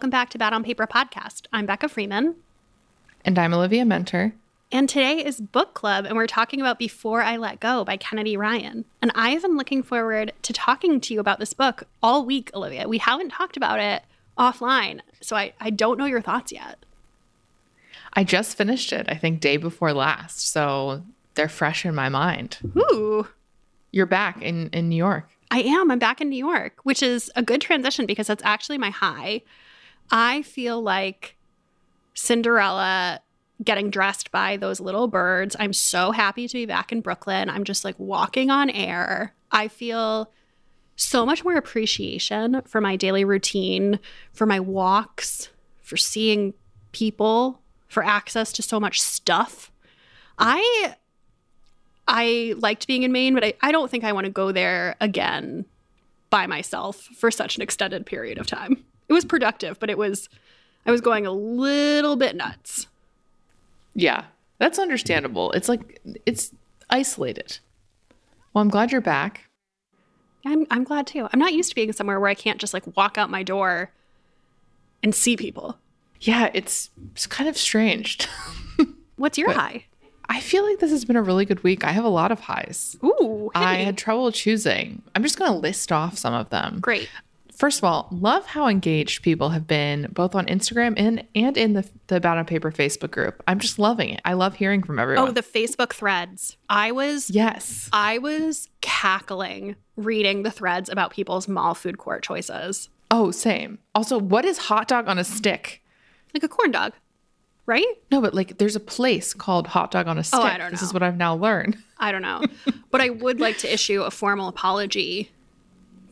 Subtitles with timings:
[0.00, 1.42] Welcome back to Bad on Paper podcast.
[1.52, 2.36] I'm Becca Freeman.
[3.22, 4.32] And I'm Olivia Muenter.
[4.72, 8.34] And today is book club, and we're talking about Before I Let Go by Kennedy
[8.34, 8.86] Ryan.
[9.02, 12.50] And I have been looking forward to talking to you about this book all week,
[12.54, 12.88] Olivia.
[12.88, 14.02] We haven't talked about it
[14.38, 16.82] offline, so I, I don't know your thoughts yet.
[18.14, 20.50] I just finished it, I think, day before last.
[20.50, 21.02] So
[21.34, 22.56] they're fresh in my mind.
[22.74, 23.28] Ooh.
[23.90, 25.28] You're back in, in New York.
[25.50, 25.90] I am.
[25.90, 29.42] I'm back in New York, which is a good transition because that's actually my high.
[30.10, 31.36] I feel like
[32.14, 33.20] Cinderella
[33.62, 35.54] getting dressed by those little birds.
[35.58, 37.50] I'm so happy to be back in Brooklyn.
[37.50, 39.34] I'm just like walking on air.
[39.52, 40.32] I feel
[40.96, 43.98] so much more appreciation for my daily routine,
[44.32, 45.48] for my walks,
[45.80, 46.54] for seeing
[46.92, 49.70] people, for access to so much stuff.
[50.38, 50.94] I
[52.08, 54.96] I liked being in Maine, but I, I don't think I want to go there
[55.00, 55.64] again
[56.28, 58.84] by myself for such an extended period of time.
[59.10, 60.28] It was productive, but it was
[60.86, 62.86] I was going a little bit nuts.
[63.92, 64.26] Yeah,
[64.58, 65.50] that's understandable.
[65.50, 66.52] It's like it's
[66.88, 67.58] isolated.
[68.54, 69.48] Well, I'm glad you're back.
[70.46, 71.28] I'm I'm glad too.
[71.32, 73.90] I'm not used to being somewhere where I can't just like walk out my door
[75.02, 75.76] and see people.
[76.20, 78.28] Yeah, it's it's kind of strange.
[79.16, 79.84] What's your but high?
[80.28, 81.84] I feel like this has been a really good week.
[81.84, 82.96] I have a lot of highs.
[83.02, 83.60] Ooh, hey.
[83.60, 85.02] I had trouble choosing.
[85.16, 86.78] I'm just going to list off some of them.
[86.80, 87.08] Great.
[87.60, 91.74] First of all, love how engaged people have been both on Instagram and and in
[91.74, 93.42] the the Bad on Paper Facebook group.
[93.46, 94.22] I'm just loving it.
[94.24, 95.28] I love hearing from everyone.
[95.28, 96.56] Oh, the Facebook threads.
[96.70, 102.88] I was yes, I was cackling reading the threads about people's mall food court choices.
[103.10, 103.78] Oh, same.
[103.94, 105.82] Also, what is hot dog on a stick?
[106.32, 106.94] Like a corn dog,
[107.66, 107.84] right?
[108.10, 110.40] No, but like there's a place called hot dog on a stick.
[110.40, 110.70] Oh, I don't know.
[110.70, 111.76] This is what I've now learned.
[111.98, 112.42] I don't know,
[112.90, 115.30] but I would like to issue a formal apology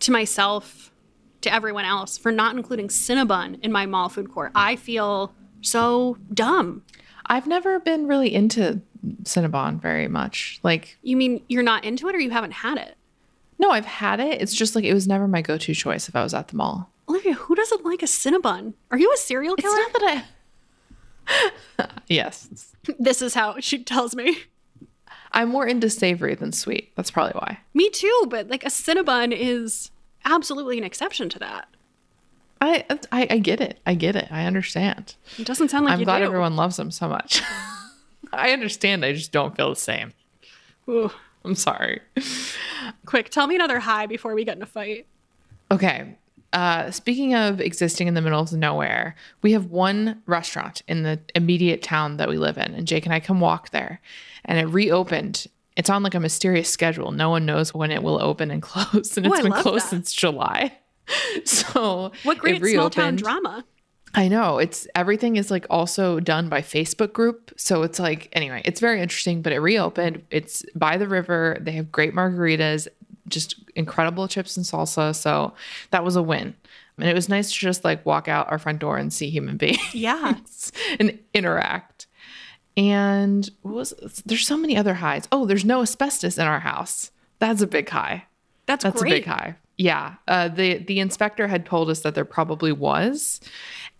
[0.01, 0.93] to myself
[1.43, 4.53] to everyone else for not including Cinnabon in my mall food court.
[4.55, 6.83] I feel so dumb.
[7.27, 8.81] I've never been really into
[9.23, 10.61] Cinnabon very much.
[10.63, 12.97] Like, you mean you're not into it or you haven't had it?
[13.59, 14.41] No, I've had it.
[14.41, 16.57] It's just like it was never my go to choice if I was at the
[16.57, 16.91] mall.
[17.09, 18.75] Olivia, who doesn't like a Cinnabon?
[18.91, 19.75] Are you a serial killer?
[19.79, 20.25] It's not that
[21.79, 21.89] I.
[22.09, 22.75] yes.
[22.99, 24.39] This is how she tells me.
[25.33, 26.91] I'm more into savory than sweet.
[26.97, 27.59] That's probably why.
[27.75, 29.91] Me too, but like a Cinnabon is
[30.25, 31.69] absolutely an exception to that.
[32.61, 33.79] I, I, I get it.
[33.87, 34.29] I get it.
[34.31, 35.15] I understand.
[35.39, 36.25] It doesn't sound like I'm glad do.
[36.25, 37.43] everyone loves them so much.
[38.33, 39.05] I understand.
[39.05, 40.13] I just don't feel the same.
[40.89, 41.11] Ooh.
[41.45, 42.01] I'm sorry.
[43.07, 45.07] Quick, tell me another high before we get in a fight.
[45.71, 46.17] Okay.
[46.53, 51.21] Uh, speaking of existing in the middle of nowhere, we have one restaurant in the
[51.35, 54.01] immediate town that we live in, and Jake and I can walk there.
[54.45, 55.47] And it reopened
[55.79, 57.13] it's on like a mysterious schedule.
[57.13, 59.91] No one knows when it will open and close, and it's been closed that.
[59.91, 60.77] since July.
[61.45, 63.65] so what great small town drama.
[64.15, 67.53] I know it's everything is like also done by Facebook group.
[67.57, 69.41] So it's like anyway, it's very interesting.
[69.41, 70.25] But it reopened.
[70.31, 71.57] It's by the river.
[71.61, 72.89] They have great margaritas,
[73.29, 75.15] just incredible chips and salsa.
[75.15, 75.55] So
[75.91, 76.55] that was a win.
[76.99, 79.57] And it was nice to just like walk out our front door and see human
[79.59, 79.95] beings.
[79.95, 80.35] Yeah.
[80.99, 81.98] and interact.
[82.79, 83.93] And was
[84.25, 85.27] there's so many other highs.
[85.33, 87.11] Oh, there's no asbestos in our house.
[87.41, 88.27] That's a big high.
[88.67, 89.13] That's That's great.
[89.13, 89.57] a big high.
[89.77, 90.15] Yeah.
[90.29, 93.41] Uh, the the inspector had told us that there probably was,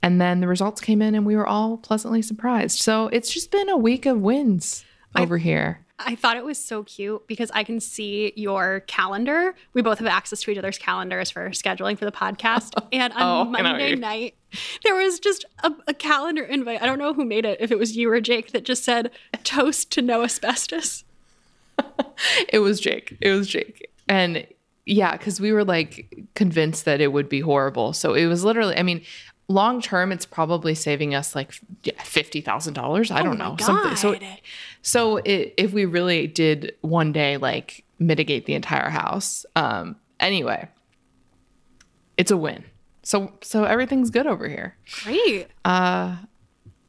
[0.01, 2.79] and then the results came in, and we were all pleasantly surprised.
[2.79, 4.85] So it's just been a week of wins
[5.17, 5.85] over I, here.
[5.99, 9.55] I thought it was so cute because I can see your calendar.
[9.75, 12.75] We both have access to each other's calendars for scheduling for the podcast.
[12.91, 14.35] And on oh, Monday night,
[14.83, 16.81] there was just a, a, calendar invite.
[16.81, 19.11] I don't know who made it, if it was you or Jake, that just said
[19.45, 21.05] toast to no asbestos.
[22.49, 23.17] it was Jake.
[23.21, 23.91] It was Jake.
[24.09, 24.47] And
[24.87, 27.93] yeah, because we were like convinced that it would be horrible.
[27.93, 29.05] So it was literally, I mean,
[29.49, 31.53] long term, it's probably saving us like
[31.99, 33.11] fifty thousand dollars.
[33.11, 33.97] I oh don't know something.
[33.97, 34.17] So,
[34.83, 40.69] so it, if we really did one day like mitigate the entire house, um, anyway,
[42.17, 42.65] it's a win.
[43.03, 44.77] So so everything's good over here.
[45.03, 45.49] Great.
[45.65, 46.17] Uh,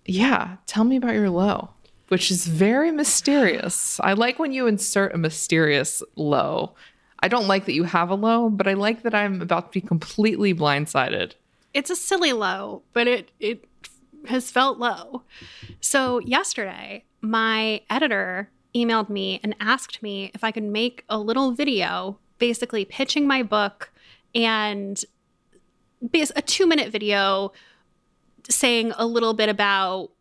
[0.06, 0.58] yeah.
[0.66, 1.70] Tell me about your low,
[2.10, 4.00] which is very mysterious.
[4.02, 6.76] I like when you insert a mysterious low.
[7.22, 9.82] I don't like that you have a low, but I like that I'm about to
[9.82, 11.34] be completely blindsided
[11.74, 13.66] it's a silly low, but it it
[14.28, 15.24] has felt low.
[15.80, 21.52] So yesterday, my editor emailed me and asked me if I could make a little
[21.52, 23.92] video basically pitching my book
[24.36, 25.04] and
[26.02, 27.52] a 2-minute video
[28.50, 30.12] saying a little bit about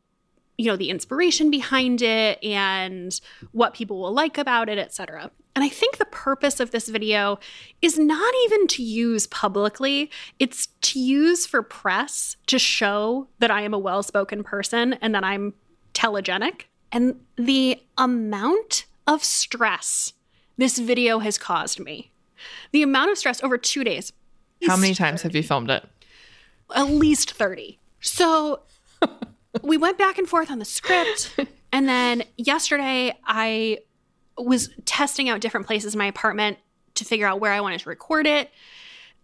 [0.56, 3.20] you know the inspiration behind it and
[3.52, 7.38] what people will like about it etc And I think the purpose of this video
[7.82, 13.62] is not even to use publicly, it's to use for press to show that I
[13.62, 15.54] am a well spoken person and that I'm
[15.94, 16.62] telegenic.
[16.92, 20.12] And the amount of stress
[20.56, 22.12] this video has caused me,
[22.72, 24.12] the amount of stress over two days.
[24.66, 25.84] How many times have you filmed it?
[26.74, 27.78] At least 30.
[28.00, 28.62] So
[29.62, 31.36] we went back and forth on the script.
[31.72, 33.78] And then yesterday, I
[34.38, 36.58] was testing out different places in my apartment
[36.94, 38.50] to figure out where I wanted to record it.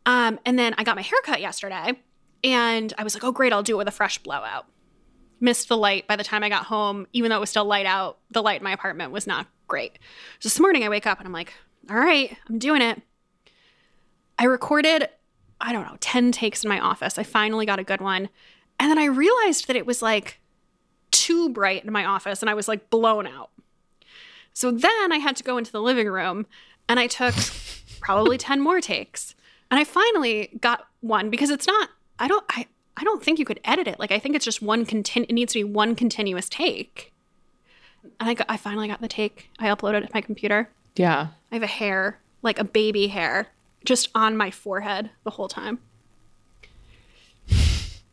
[0.06, 1.98] Um, and then I got my haircut yesterday,
[2.42, 4.66] and I was like, oh, great, I'll do it with a fresh blowout.
[5.40, 7.86] Missed the light by the time I got home, even though it was still light
[7.86, 9.98] out, the light in my apartment was not great.
[10.40, 11.54] So this morning I wake up and I'm like,
[11.90, 13.02] all right, I'm doing it.
[14.38, 15.08] I recorded,
[15.60, 17.18] I don't know, 10 takes in my office.
[17.18, 18.28] I finally got a good one.
[18.78, 20.40] And then I realized that it was like
[21.10, 23.50] too bright in my office and I was like blown out.
[24.54, 26.46] So then I had to go into the living room
[26.88, 27.34] and I took
[28.00, 29.34] probably 10 more takes.
[29.70, 32.66] And I finally got one because it's not I don't I
[32.96, 33.98] I don't think you could edit it.
[33.98, 37.12] Like I think it's just one continu- it needs to be one continuous take.
[38.20, 39.50] And I got, I finally got the take.
[39.58, 40.70] I uploaded it to my computer.
[40.94, 41.28] Yeah.
[41.50, 43.48] I have a hair, like a baby hair,
[43.84, 45.80] just on my forehead the whole time.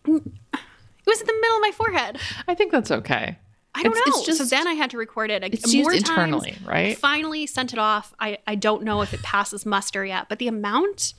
[0.06, 2.20] It was in the middle of my forehead.
[2.48, 3.38] I think that's okay.
[3.74, 4.18] I don't It's- know.
[4.18, 5.44] it's just- so then I had to record it.
[5.44, 6.20] It's more used times.
[6.20, 6.98] internally, right?
[6.98, 8.14] Finally sent it off.
[8.20, 11.14] I, I don't know if it passes muster yet, but the amount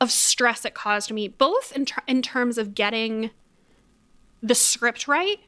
[0.00, 3.30] of stress it caused me, both in, ter- in terms of getting
[4.42, 5.38] the script right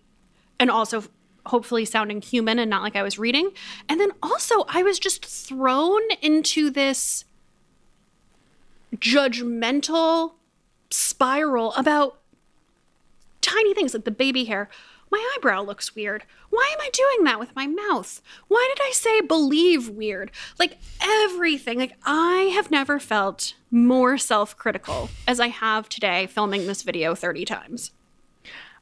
[0.59, 1.05] and also
[1.47, 3.51] hopefully sounding human and not like I was reading.
[3.89, 7.25] And then also, I was just thrown into this
[8.97, 10.35] judgmental
[10.91, 12.21] spiral about
[13.41, 14.69] tiny things like the baby hair.
[15.15, 16.25] My eyebrow looks weird.
[16.51, 18.21] Why am I doing that with my mouth?
[18.49, 20.33] Why did I say believe weird?
[20.59, 21.79] Like everything.
[21.79, 27.15] Like I have never felt more self critical as I have today filming this video
[27.15, 27.93] 30 times.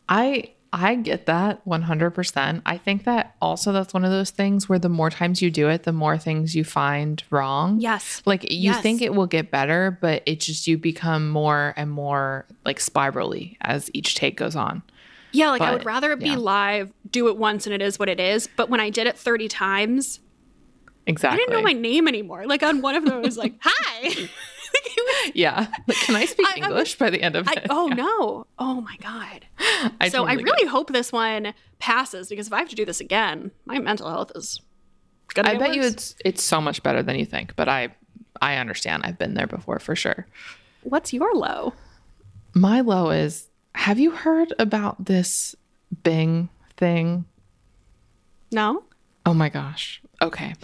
[0.08, 2.62] I I get that 100%.
[2.64, 5.68] I think that also that's one of those things where the more times you do
[5.68, 7.78] it, the more things you find wrong.
[7.78, 8.22] Yes.
[8.24, 8.80] Like you Yes.
[8.80, 13.58] think it will get better, but it just you become more and more like spirally
[13.60, 14.82] as each take goes on.
[15.32, 16.36] Yeah, like I would rather it be yeah.
[16.36, 18.48] live, do it once and it is what it is.
[18.56, 20.20] But when I did it 30 times,
[21.06, 21.34] Exactly.
[21.34, 22.46] I didn't know my name anymore.
[22.46, 24.02] Like on one of them, it was like, hi.
[24.08, 24.28] Like, was-
[25.34, 25.66] Yeah.
[25.88, 27.66] Like, can I speak I- I- English by the end of I, it?
[27.70, 28.46] oh no.
[28.58, 29.46] Oh my God.
[30.00, 33.00] I so I really hope this one passes because if I have to do this
[33.00, 34.60] again, my mental health is
[35.34, 37.88] gonna I get bet you it's it's so much better than you think, but I
[38.40, 39.02] I understand.
[39.04, 40.26] I've been there before for sure.
[40.82, 41.74] What's your low?
[42.54, 45.54] My low is have you heard about this
[46.02, 47.24] Bing thing?
[48.50, 48.84] No?
[49.26, 50.02] Oh my gosh.
[50.20, 50.54] Okay.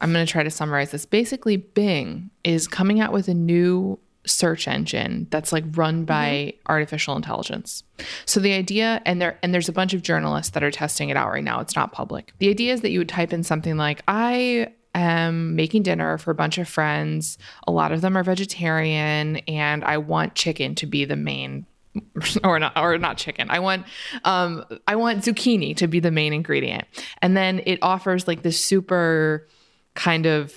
[0.00, 1.06] I'm going to try to summarize this.
[1.06, 6.04] Basically, Bing is coming out with a new search engine that's like run mm-hmm.
[6.04, 7.84] by artificial intelligence.
[8.24, 11.16] So the idea and there and there's a bunch of journalists that are testing it
[11.16, 11.60] out right now.
[11.60, 12.32] It's not public.
[12.38, 16.30] The idea is that you would type in something like I am making dinner for
[16.30, 17.36] a bunch of friends.
[17.66, 21.66] A lot of them are vegetarian and I want chicken to be the main
[22.44, 23.50] or not or not chicken.
[23.50, 23.86] I want
[24.24, 26.84] um I want zucchini to be the main ingredient.
[27.22, 29.46] And then it offers like this super
[29.94, 30.52] kind of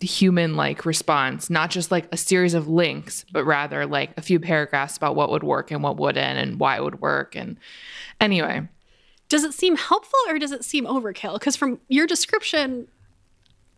[0.00, 4.40] human like response, not just like a series of links, but rather like a few
[4.40, 7.36] paragraphs about what would work and what wouldn't and why it would work.
[7.36, 7.56] And
[8.20, 8.66] anyway,
[9.28, 11.34] Does it seem helpful or does it seem overkill?
[11.34, 12.88] Because from your description,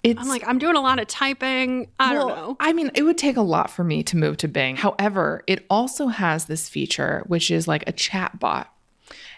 [0.03, 1.89] it's I'm like, I'm doing a lot of typing.
[2.01, 2.57] I Well, don't know.
[2.61, 4.77] I mean, it would take a lot for me to move to Bing.
[4.77, 8.73] However, it also has this feature, which is like a chat bot.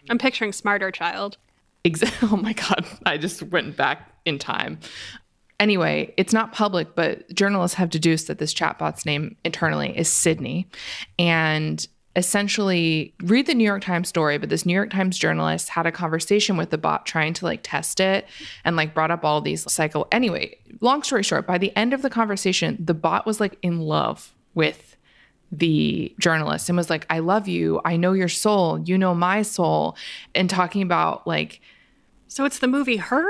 [0.08, 1.36] I'm picturing Smarter Child.
[1.84, 2.86] Exa- oh my God.
[3.04, 4.78] I just went back in time.
[5.60, 10.68] Anyway, it's not public, but journalists have deduced that this chatbot's name internally is Sydney.
[11.18, 15.86] And essentially, read the New York Times story, but this New York Times journalist had
[15.86, 18.26] a conversation with the bot trying to like test it
[18.64, 20.06] and like brought up all these cycle.
[20.12, 23.80] Anyway, long story short, by the end of the conversation, the bot was like in
[23.80, 24.96] love with
[25.50, 27.80] the journalist and was like, I love you.
[27.84, 28.80] I know your soul.
[28.80, 29.96] You know my soul.
[30.34, 31.60] And talking about like,
[32.28, 33.26] So it's the movie Her?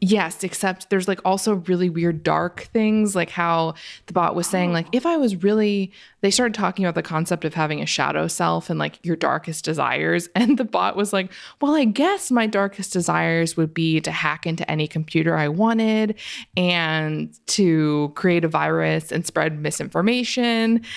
[0.00, 3.74] Yes, except there's like also really weird dark things, like how
[4.06, 4.90] the bot was saying, like, oh.
[4.92, 8.70] if I was really, they started talking about the concept of having a shadow self
[8.70, 10.28] and like your darkest desires.
[10.42, 14.44] And the bot was like, well, I guess my darkest desires would be to hack
[14.44, 16.18] into any computer I wanted
[16.56, 20.82] and to create a virus and spread misinformation.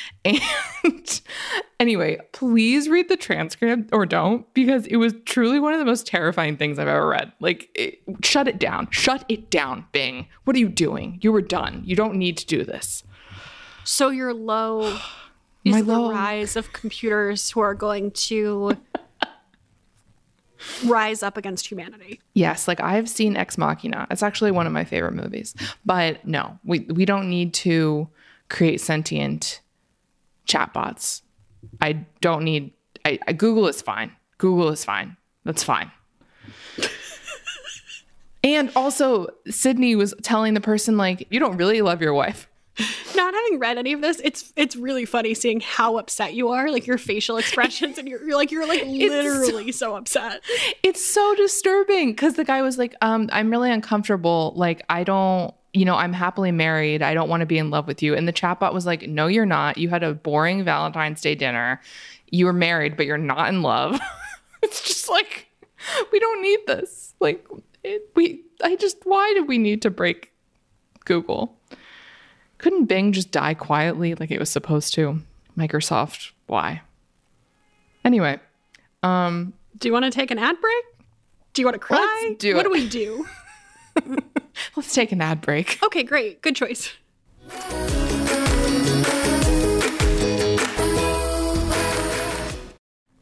[0.84, 1.22] And
[1.79, 6.05] anyway, please read the transcript or don't because it was truly one of the most
[6.05, 7.32] terrifying things I've ever read.
[7.39, 8.88] Like, it, shut it down.
[8.91, 10.27] Shut it down, Bing.
[10.44, 11.20] What are you doing?
[11.22, 11.82] You were done.
[11.86, 13.03] You don't need to do this.
[13.85, 14.81] So your low
[15.63, 18.75] is My the low- rise of computers who are going to
[20.85, 22.19] rise up against humanity.
[22.33, 24.07] Yes, like I've seen Ex Machina.
[24.11, 25.55] It's actually one of my favorite movies.
[25.85, 28.09] But no, we we don't need to
[28.49, 29.61] create sentient
[30.47, 31.21] chatbots.
[31.81, 32.71] I don't need
[33.05, 34.11] I, I Google is fine.
[34.37, 35.15] Google is fine.
[35.43, 35.91] That's fine.
[38.43, 42.47] and also Sydney was telling the person like you don't really love your wife.
[43.15, 46.69] Not having read any of this, it's it's really funny seeing how upset you are,
[46.72, 50.41] like your facial expressions, and you're, you're like you're like literally so upset.
[50.84, 54.53] It's so disturbing because the guy was like, um, I'm really uncomfortable.
[54.55, 57.01] Like, I don't, you know, I'm happily married.
[57.01, 58.15] I don't want to be in love with you.
[58.15, 59.77] And the chatbot was like, No, you're not.
[59.77, 61.81] You had a boring Valentine's Day dinner.
[62.29, 64.00] You were married, but you're not in love.
[64.63, 65.48] it's just like,
[66.12, 67.13] we don't need this.
[67.19, 67.45] Like,
[67.84, 70.31] it, we, I just, why do we need to break
[71.05, 71.57] Google?
[72.65, 75.22] Couldn't Bing just die quietly like it was supposed to?
[75.55, 76.81] Microsoft, why?
[78.03, 78.39] Anyway,
[79.03, 80.84] um, Do you want to take an ad break?
[81.53, 82.24] Do you want to cry?
[82.27, 82.69] Let's do what it.
[82.69, 83.27] do we do?
[84.75, 85.77] let's take an ad break.
[85.84, 86.41] Okay, great.
[86.41, 86.91] Good choice.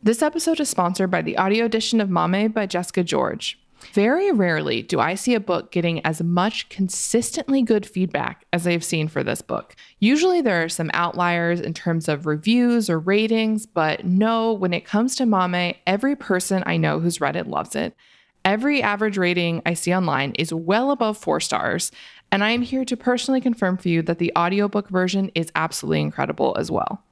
[0.01, 3.59] This episode is sponsored by the audio edition of Maame by Jessica George.
[3.93, 8.83] Very rarely do I see a book getting as much consistently good feedback as I've
[8.83, 9.75] seen for this book.
[9.99, 14.83] Usually there are some outliers in terms of reviews or ratings, but no, when it
[14.83, 17.95] comes to Maame, every person I know who's read it loves it.
[18.43, 21.91] Every average rating I see online is well above four stars,
[22.31, 26.01] and I am here to personally confirm for you that the audiobook version is absolutely
[26.01, 27.03] incredible as well.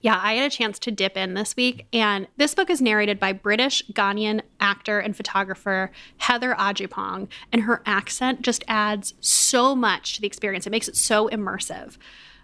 [0.00, 3.18] Yeah, I had a chance to dip in this week, and this book is narrated
[3.18, 10.14] by British Ghanaian actor and photographer Heather Agyepong, and her accent just adds so much
[10.14, 10.66] to the experience.
[10.66, 11.96] It makes it so immersive.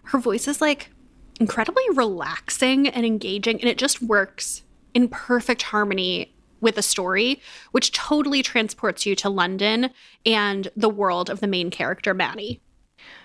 [0.05, 0.91] Her voice is like
[1.39, 7.93] incredibly relaxing and engaging, and it just works in perfect harmony with the story, which
[7.93, 9.91] totally transports you to London
[10.27, 12.61] and the world of the main character, Maddie.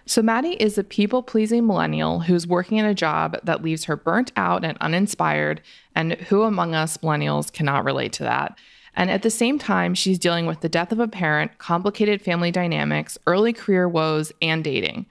[0.05, 3.95] So, Maddie is a people pleasing millennial who's working in a job that leaves her
[3.95, 5.61] burnt out and uninspired.
[5.95, 8.57] And who among us millennials cannot relate to that?
[8.95, 12.51] And at the same time, she's dealing with the death of a parent, complicated family
[12.51, 15.05] dynamics, early career woes, and dating.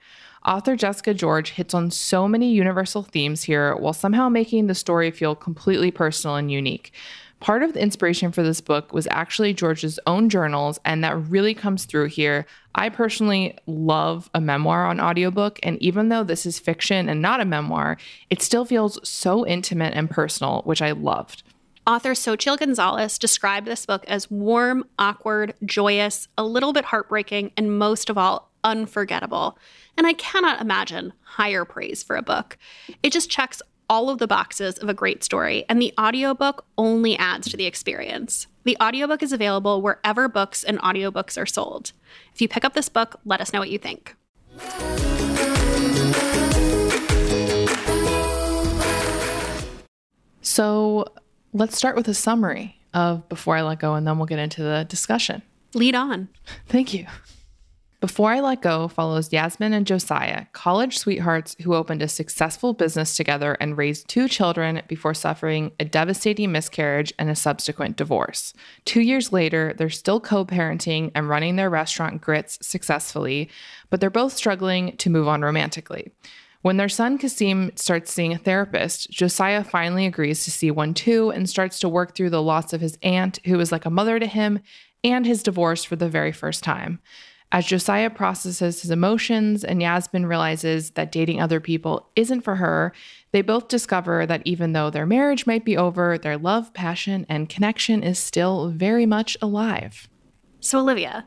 [0.45, 5.11] Author Jessica George hits on so many universal themes here while somehow making the story
[5.11, 6.93] feel completely personal and unique.
[7.39, 11.53] Part of the inspiration for this book was actually George's own journals, and that really
[11.53, 12.45] comes through here.
[12.75, 17.39] I personally love a memoir on audiobook, and even though this is fiction and not
[17.39, 17.97] a memoir,
[18.29, 21.43] it still feels so intimate and personal, which I loved.
[21.87, 27.79] Author Xochitl Gonzalez described this book as warm, awkward, joyous, a little bit heartbreaking, and
[27.79, 29.57] most of all, unforgettable.
[29.97, 32.57] And I cannot imagine higher praise for a book.
[33.01, 37.17] It just checks all of the boxes of a great story, and the audiobook only
[37.17, 38.47] adds to the experience.
[38.63, 41.91] The audiobook is available wherever books and audiobooks are sold.
[42.33, 44.15] If you pick up this book, let us know what you think.
[50.41, 51.05] So
[51.53, 54.61] let's start with a summary of Before I Let Go, and then we'll get into
[54.61, 55.41] the discussion.
[55.73, 56.29] Lead on.
[56.67, 57.07] Thank you.
[58.01, 63.17] Before I Let Go follows Yasmin and Josiah, college sweethearts who opened a successful business
[63.17, 68.53] together and raised two children before suffering a devastating miscarriage and a subsequent divorce.
[68.85, 73.49] Two years later, they're still co parenting and running their restaurant Grits successfully,
[73.89, 76.09] but they're both struggling to move on romantically.
[76.61, 81.31] When their son Kasim starts seeing a therapist, Josiah finally agrees to see one too
[81.31, 84.19] and starts to work through the loss of his aunt, who is like a mother
[84.19, 84.61] to him,
[85.03, 87.01] and his divorce for the very first time.
[87.51, 92.93] As Josiah processes his emotions and Yasmin realizes that dating other people isn't for her,
[93.31, 97.49] they both discover that even though their marriage might be over, their love, passion, and
[97.49, 100.07] connection is still very much alive.
[100.59, 101.25] So, Olivia,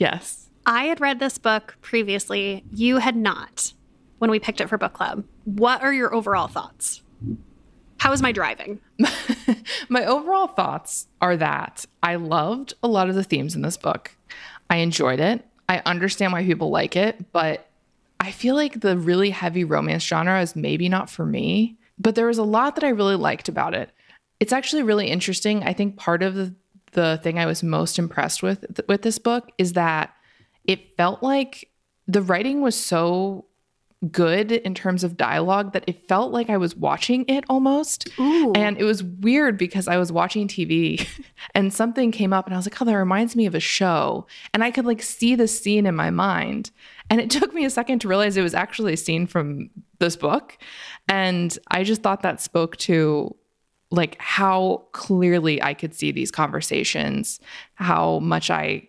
[0.00, 0.48] Yes.
[0.64, 2.64] I had read this book previously.
[2.72, 3.74] You had not
[4.16, 5.24] when we picked it for book club.
[5.44, 7.02] What are your overall thoughts?
[7.98, 8.80] How was my driving?
[9.90, 14.16] My overall thoughts are that I loved a lot of the themes in this book.
[14.70, 15.44] I enjoyed it.
[15.68, 17.68] I understand why people like it, but
[18.18, 21.76] I feel like the really heavy romance genre is maybe not for me.
[21.98, 23.90] But there was a lot that I really liked about it.
[24.38, 25.62] It's actually really interesting.
[25.64, 26.54] I think part of the,
[26.92, 30.14] the thing I was most impressed with with this book is that
[30.64, 31.68] it felt like
[32.08, 33.44] the writing was so
[34.10, 38.08] good in terms of dialogue that it felt like I was watching it almost.
[38.18, 38.52] Ooh.
[38.54, 41.06] And it was weird because I was watching TV
[41.54, 44.26] and something came up and I was like, oh, that reminds me of a show.
[44.54, 46.70] And I could like see the scene in my mind.
[47.10, 50.16] And it took me a second to realize it was actually a scene from this
[50.16, 50.56] book.
[51.08, 53.36] And I just thought that spoke to
[53.90, 57.40] like how clearly I could see these conversations,
[57.74, 58.88] how much I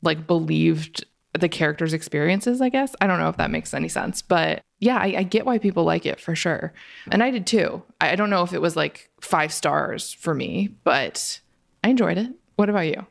[0.00, 1.04] like believed
[1.40, 2.94] the characters' experiences, I guess.
[3.00, 5.84] I don't know if that makes any sense, but yeah, I, I, get why people
[5.84, 6.72] like it for sure.
[7.10, 7.82] And I did too.
[8.00, 11.40] I, I don't know if it was like five stars for me, but
[11.82, 12.30] I enjoyed it.
[12.56, 13.06] What about you?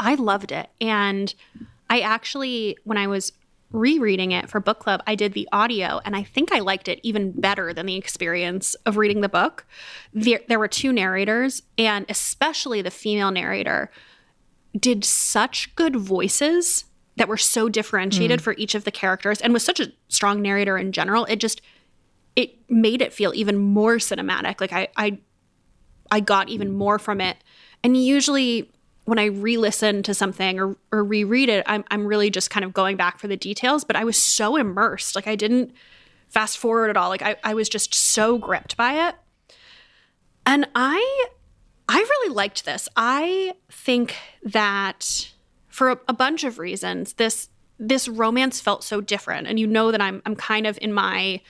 [0.00, 0.68] I loved it.
[0.80, 1.34] And
[1.90, 3.32] I actually, when I was
[3.72, 7.00] rereading it for book club, I did the audio, and I think I liked it
[7.02, 9.66] even better than the experience of reading the book.
[10.12, 13.90] There, there were two narrators, and especially the female narrator
[14.78, 16.84] did such good voices
[17.16, 18.42] that were so differentiated mm.
[18.42, 21.60] for each of the characters and was such a strong narrator in general it just
[22.36, 24.60] it made it feel even more cinematic.
[24.60, 25.18] Like i i
[26.10, 27.36] i got even more from it.
[27.84, 28.70] And usually
[29.04, 32.72] when i re-listen to something or, or reread it I'm, I'm really just kind of
[32.72, 35.14] going back for the details but i was so immersed.
[35.14, 35.72] Like i didn't
[36.28, 37.08] fast forward at all.
[37.08, 39.14] Like i, I was just so gripped by it.
[40.46, 41.26] And i
[41.88, 42.88] i really liked this.
[42.96, 45.31] I think that
[45.72, 47.48] for a, a bunch of reasons, this
[47.78, 49.48] this romance felt so different.
[49.48, 51.40] And you know that I'm I'm kind of in my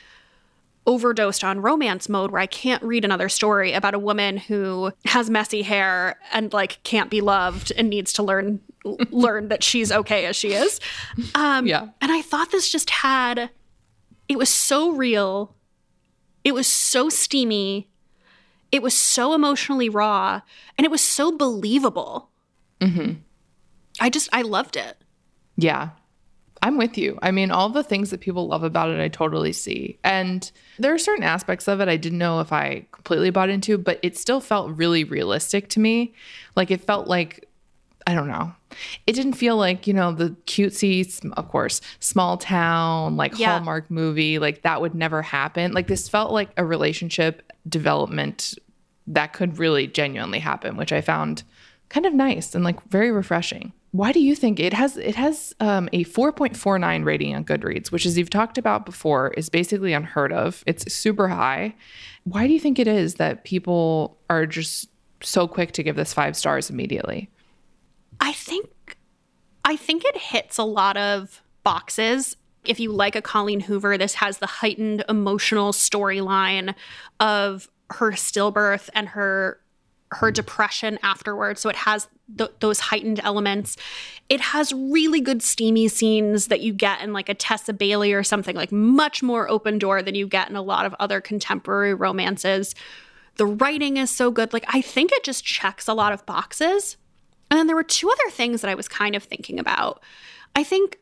[0.86, 5.30] overdosed on romance mode where I can't read another story about a woman who has
[5.30, 8.60] messy hair and like can't be loved and needs to learn
[9.10, 10.80] learn that she's okay as she is.
[11.34, 11.88] Um, yeah.
[12.00, 13.50] And I thought this just had
[14.28, 15.54] it was so real.
[16.44, 17.88] It was so steamy.
[18.70, 20.40] It was so emotionally raw
[20.78, 22.30] and it was so believable.
[22.80, 23.14] Mm-hmm.
[24.02, 24.96] I just I loved it.
[25.56, 25.90] Yeah.
[26.60, 27.18] I'm with you.
[27.22, 29.98] I mean, all the things that people love about it, I totally see.
[30.02, 33.78] And there are certain aspects of it I didn't know if I completely bought into,
[33.78, 36.14] but it still felt really realistic to me.
[36.56, 37.48] Like it felt like,
[38.04, 38.52] I don't know.
[39.06, 43.52] It didn't feel like, you know, the cutesy, of course, small town, like yeah.
[43.52, 45.72] Hallmark movie, like that would never happen.
[45.72, 48.56] Like this felt like a relationship development
[49.06, 51.44] that could really genuinely happen, which I found
[51.88, 53.72] kind of nice and like very refreshing.
[53.92, 58.06] Why do you think it has it has um, a 4.49 rating on Goodreads, which
[58.06, 60.64] as you've talked about before is basically unheard of.
[60.66, 61.74] It's super high.
[62.24, 64.88] Why do you think it is that people are just
[65.22, 67.30] so quick to give this 5 stars immediately?
[68.18, 68.96] I think
[69.64, 72.36] I think it hits a lot of boxes.
[72.64, 76.74] If you like a Colleen Hoover, this has the heightened emotional storyline
[77.20, 79.61] of her stillbirth and her
[80.14, 81.60] her depression afterwards.
[81.60, 83.76] So it has th- those heightened elements.
[84.28, 88.22] It has really good steamy scenes that you get in like a Tessa Bailey or
[88.22, 91.94] something, like much more open door than you get in a lot of other contemporary
[91.94, 92.74] romances.
[93.36, 94.52] The writing is so good.
[94.52, 96.96] Like, I think it just checks a lot of boxes.
[97.50, 100.02] And then there were two other things that I was kind of thinking about.
[100.54, 100.98] I think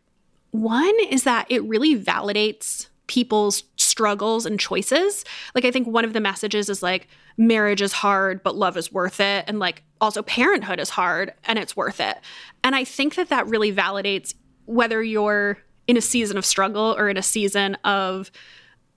[0.50, 5.24] one is that it really validates people's struggles and choices.
[5.54, 8.92] Like, I think one of the messages is like, marriage is hard, but love is
[8.92, 9.44] worth it.
[9.46, 12.16] And like, also, parenthood is hard and it's worth it.
[12.64, 17.08] And I think that that really validates whether you're in a season of struggle or
[17.08, 18.30] in a season of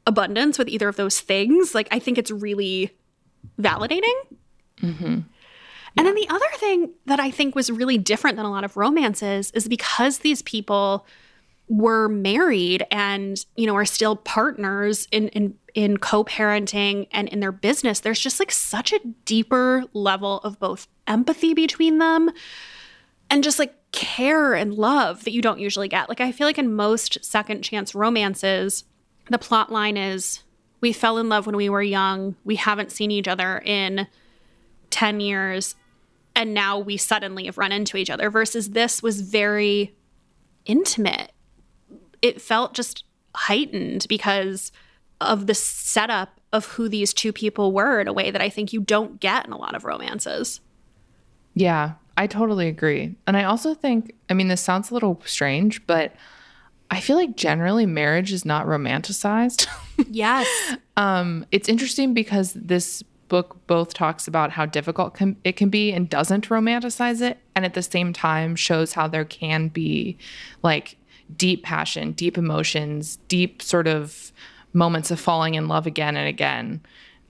[0.06, 1.74] abundance with either of those things.
[1.74, 2.92] Like, I think it's really
[3.60, 4.14] validating.
[4.82, 5.20] Mm-hmm.
[5.96, 8.78] And then the other thing that I think was really different than a lot of
[8.78, 11.06] romances is because these people
[11.70, 17.52] were married and you know are still partners in in in co-parenting and in their
[17.52, 22.30] business there's just like such a deeper level of both empathy between them
[23.30, 26.10] and just like care and love that you don't usually get.
[26.10, 28.84] Like i feel like in most second chance romances
[29.30, 30.44] the plot line is
[30.82, 32.36] we fell in love when we were young.
[32.44, 34.08] We haven't seen each other in
[34.90, 35.76] 10 years
[36.36, 38.30] and now we suddenly have run into each other.
[38.30, 39.96] Versus this was very
[40.66, 41.32] intimate
[42.24, 43.04] it felt just
[43.36, 44.72] heightened because
[45.22, 48.74] of the setup of who these two people were in a way that I think
[48.74, 50.62] you don't get in a lot of romances.
[51.54, 53.16] Yeah, I totally agree.
[53.28, 56.16] And I also think, I mean, this sounds a little strange, but
[56.90, 59.68] I feel like generally marriage is not romanticized.
[60.10, 60.48] yes.
[60.96, 65.92] um, it's interesting because this book both talks about how difficult can, it can be
[65.92, 70.18] and doesn't romanticize it, and at the same time shows how there can be
[70.62, 70.98] like
[71.38, 74.32] deep passion, deep emotions, deep sort of
[74.74, 76.82] moments of falling in love again and again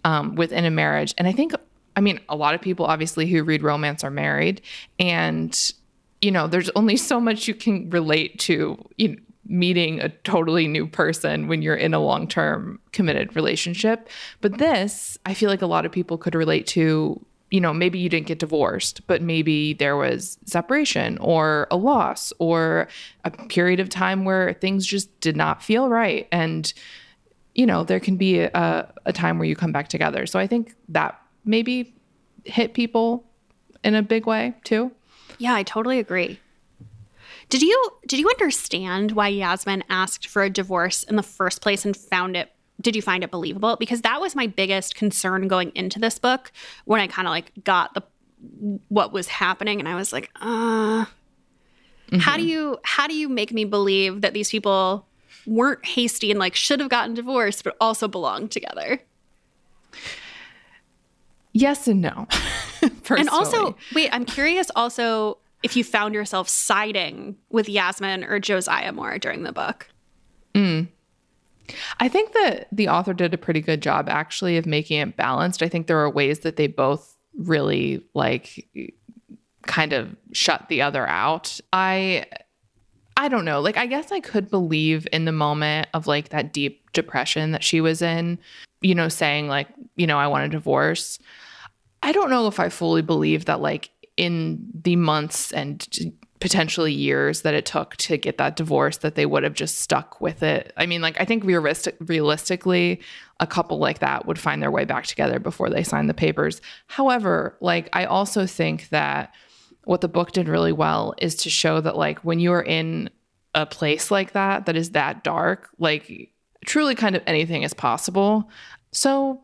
[0.03, 1.13] um, within a marriage.
[1.17, 1.53] And I think,
[1.95, 4.61] I mean, a lot of people obviously who read romance are married,
[4.99, 5.73] and
[6.21, 8.77] you know, there's only so much you can relate to.
[8.97, 14.09] You know, meeting a totally new person when you're in a long term committed relationship.
[14.41, 17.23] But this, I feel like a lot of people could relate to.
[17.53, 22.33] You know, maybe you didn't get divorced, but maybe there was separation or a loss
[22.39, 22.87] or
[23.23, 26.27] a period of time where things just did not feel right.
[26.31, 26.73] And,
[27.53, 30.25] you know, there can be a, a time where you come back together.
[30.25, 31.93] So I think that maybe
[32.43, 33.23] hit people
[33.83, 34.91] in a big way too.
[35.37, 36.39] Yeah, I totally agree.
[37.49, 41.85] Did you did you understand why Yasmin asked for a divorce in the first place
[41.85, 42.51] and found it
[42.83, 43.75] did you find it believable?
[43.77, 46.51] Because that was my biggest concern going into this book
[46.85, 48.03] when I kind of like got the
[48.89, 52.19] what was happening and I was like, uh mm-hmm.
[52.19, 55.07] how do you how do you make me believe that these people
[55.47, 59.01] weren't hasty and like should have gotten divorced but also belonged together?
[61.53, 62.27] Yes and no.
[63.09, 68.91] and also, wait, I'm curious also if you found yourself siding with Yasmin or Josiah
[68.91, 69.87] more during the book.
[70.53, 70.87] Mm.
[71.99, 75.61] I think that the author did a pretty good job actually of making it balanced.
[75.61, 78.67] I think there are ways that they both really like
[79.65, 81.59] kind of shut the other out.
[81.71, 82.25] I
[83.15, 83.61] I don't know.
[83.61, 87.63] Like I guess I could believe in the moment of like that deep depression that
[87.63, 88.39] she was in,
[88.81, 91.19] you know, saying like, you know, I want a divorce.
[92.01, 95.87] I don't know if I fully believe that like in the months and
[96.43, 100.19] potentially years that it took to get that divorce that they would have just stuck
[100.19, 100.73] with it.
[100.75, 102.99] I mean, like I think realistic, realistically,
[103.39, 106.59] a couple like that would find their way back together before they sign the papers.
[106.87, 109.33] However, like I also think that
[109.85, 113.09] what the book did really well is to show that like when you are in
[113.55, 116.29] a place like that that is that dark, like
[116.65, 118.49] truly kind of anything is possible.
[118.91, 119.39] So,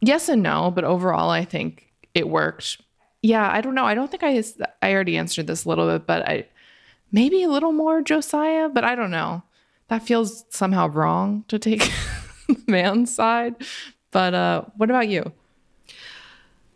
[0.00, 2.80] yes and no, but overall I think it worked
[3.26, 3.84] yeah, I don't know.
[3.84, 4.42] I don't think I
[4.80, 6.46] I already answered this a little bit, but I
[7.10, 9.42] maybe a little more Josiah, but I don't know.
[9.88, 11.90] That feels somehow wrong to take
[12.68, 13.56] man's side.
[14.12, 15.32] But uh what about you?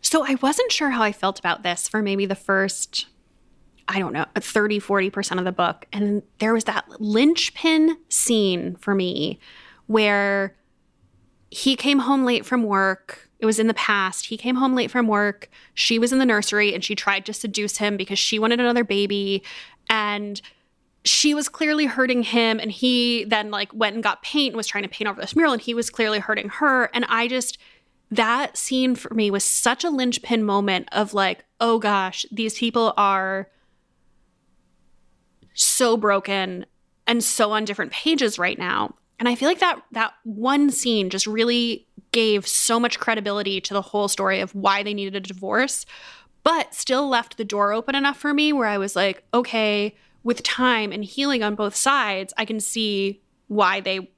[0.01, 3.07] So I wasn't sure how I felt about this for maybe the first
[3.87, 8.93] I don't know, 30 40% of the book and there was that linchpin scene for
[8.93, 9.39] me
[9.87, 10.55] where
[11.49, 14.27] he came home late from work it was in the past.
[14.27, 15.49] He came home late from work.
[15.73, 18.83] She was in the nursery and she tried to seduce him because she wanted another
[18.83, 19.43] baby.
[19.89, 20.39] And
[21.03, 22.59] she was clearly hurting him.
[22.59, 25.35] And he then like went and got paint and was trying to paint over this
[25.35, 25.53] mural.
[25.53, 26.91] And he was clearly hurting her.
[26.93, 27.57] And I just,
[28.11, 32.93] that scene for me was such a linchpin moment of like, oh gosh, these people
[32.95, 33.49] are
[35.55, 36.67] so broken
[37.07, 38.93] and so on different pages right now.
[39.21, 43.71] And I feel like that that one scene just really gave so much credibility to
[43.71, 45.85] the whole story of why they needed a divorce,
[46.43, 50.41] but still left the door open enough for me where I was like, okay, with
[50.41, 54.09] time and healing on both sides, I can see why they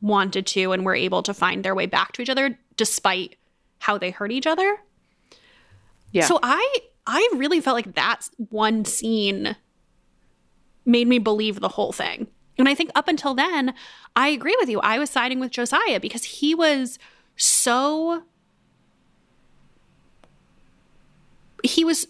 [0.00, 3.36] wanted to and were able to find their way back to each other despite
[3.78, 4.78] how they hurt each other.
[6.10, 6.24] Yeah.
[6.24, 9.54] So I I really felt like that one scene
[10.84, 12.26] made me believe the whole thing.
[12.60, 13.74] And I think up until then,
[14.14, 14.80] I agree with you.
[14.80, 16.98] I was siding with Josiah because he was
[17.36, 18.22] so
[21.64, 22.06] he was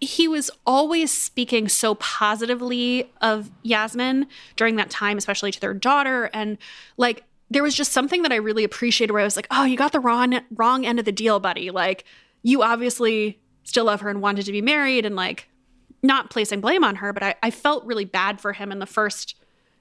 [0.00, 6.28] he was always speaking so positively of Yasmin during that time, especially to their daughter.
[6.34, 6.58] And
[6.98, 9.78] like, there was just something that I really appreciated where I was like, oh, you
[9.78, 11.70] got the wrong, wrong end of the deal, buddy.
[11.70, 12.04] Like,
[12.42, 15.48] you obviously still love her and wanted to be married and like
[16.04, 18.86] not placing blame on her, but I, I felt really bad for him in the
[18.86, 19.34] first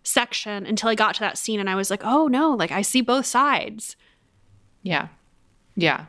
[0.04, 2.82] section until I got to that scene and I was like, oh no, like I
[2.82, 3.96] see both sides.
[4.82, 5.10] Yeah.
[5.76, 6.06] Yeah.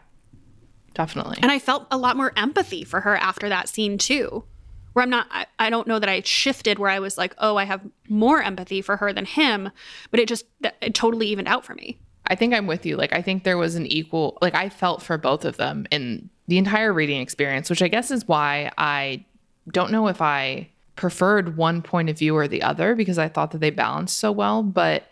[0.95, 1.39] Definitely.
[1.43, 4.45] And I felt a lot more empathy for her after that scene too.
[4.93, 7.57] Where I'm not, I, I don't know that I shifted where I was like, oh,
[7.57, 9.71] I have more empathy for her than him,
[10.13, 10.45] but it just,
[10.81, 11.99] it totally evened out for me.
[12.29, 12.97] I think I'm with you.
[12.97, 16.31] Like, I think there was an equal, like, I felt for both of them in
[16.47, 19.25] the entire reading experience, which I guess is why I
[19.71, 23.51] don't know if I preferred one point of view or the other because I thought
[23.51, 24.63] that they balanced so well.
[24.63, 25.09] But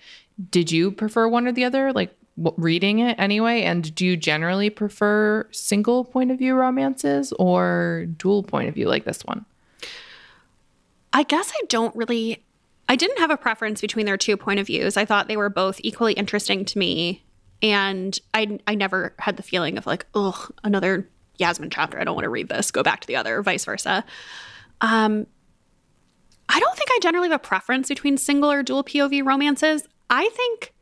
[0.51, 1.93] did you prefer one or the other?
[1.93, 3.62] Like reading it anyway?
[3.62, 8.88] And do you generally prefer single point of view romances or dual point of view
[8.88, 9.45] like this one?
[11.12, 12.43] I guess I don't really.
[12.88, 14.97] I didn't have a preference between their two point of views.
[14.97, 17.23] I thought they were both equally interesting to me.
[17.62, 21.09] And I, I never had the feeling of like, oh, another
[21.42, 22.00] Yasmin chapter.
[22.00, 22.70] I don't want to read this.
[22.70, 24.05] Go back to the other, vice versa.
[24.81, 25.26] Um,
[26.48, 29.87] I don't think I generally have a preference between single or dual POV romances.
[30.11, 30.72] I think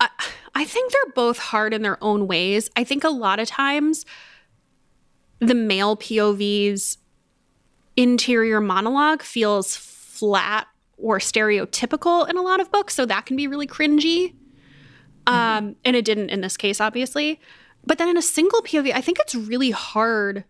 [0.00, 0.08] I,
[0.54, 2.70] I think they're both hard in their own ways.
[2.76, 4.04] I think a lot of times
[5.38, 6.98] the male POV's
[7.96, 13.46] interior monologue feels flat or stereotypical in a lot of books, so that can be
[13.46, 14.34] really cringy.
[15.26, 17.40] Um, and it didn't in this case, obviously.
[17.86, 20.44] But then in a single POV, I think it's really hard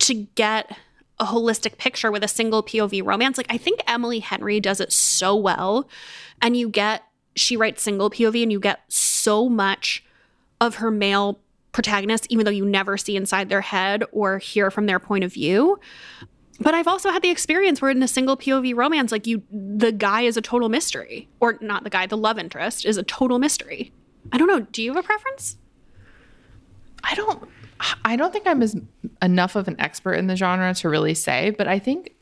[0.00, 0.76] to get
[1.18, 3.36] a holistic picture with a single POV romance.
[3.36, 5.88] Like I think Emily Henry does it so well.
[6.40, 7.02] And you get
[7.34, 10.04] she writes single POV and you get so much
[10.60, 11.38] of her male
[11.72, 15.32] protagonist, even though you never see inside their head or hear from their point of
[15.32, 15.78] view.
[16.60, 19.92] But I've also had the experience where in a single POV romance, like you, the
[19.92, 23.38] guy is a total mystery, or not the guy, the love interest is a total
[23.38, 23.92] mystery.
[24.32, 24.60] I don't know.
[24.60, 25.56] Do you have a preference?
[27.08, 27.48] I don't.
[28.04, 28.76] I don't think I'm as
[29.22, 32.14] enough of an expert in the genre to really say, but I think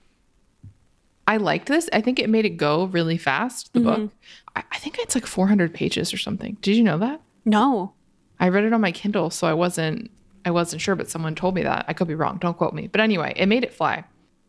[1.27, 1.89] I liked this.
[1.93, 3.73] I think it made it go really fast.
[3.73, 4.05] The mm-hmm.
[4.05, 4.13] book.
[4.55, 6.57] I, I think it's like 400 pages or something.
[6.61, 7.21] Did you know that?
[7.45, 7.95] No.
[8.39, 10.11] I read it on my Kindle, so I wasn't
[10.45, 11.85] I wasn't sure, but someone told me that.
[11.89, 12.39] I could be wrong.
[12.39, 12.87] Don't quote me.
[12.87, 14.05] But anyway, it made it fly.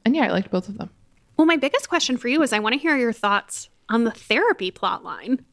[0.06, 0.91] And yeah, I liked both of them.
[1.38, 4.12] Well, my biggest question for you is I want to hear your thoughts on the
[4.12, 5.43] therapy plot line.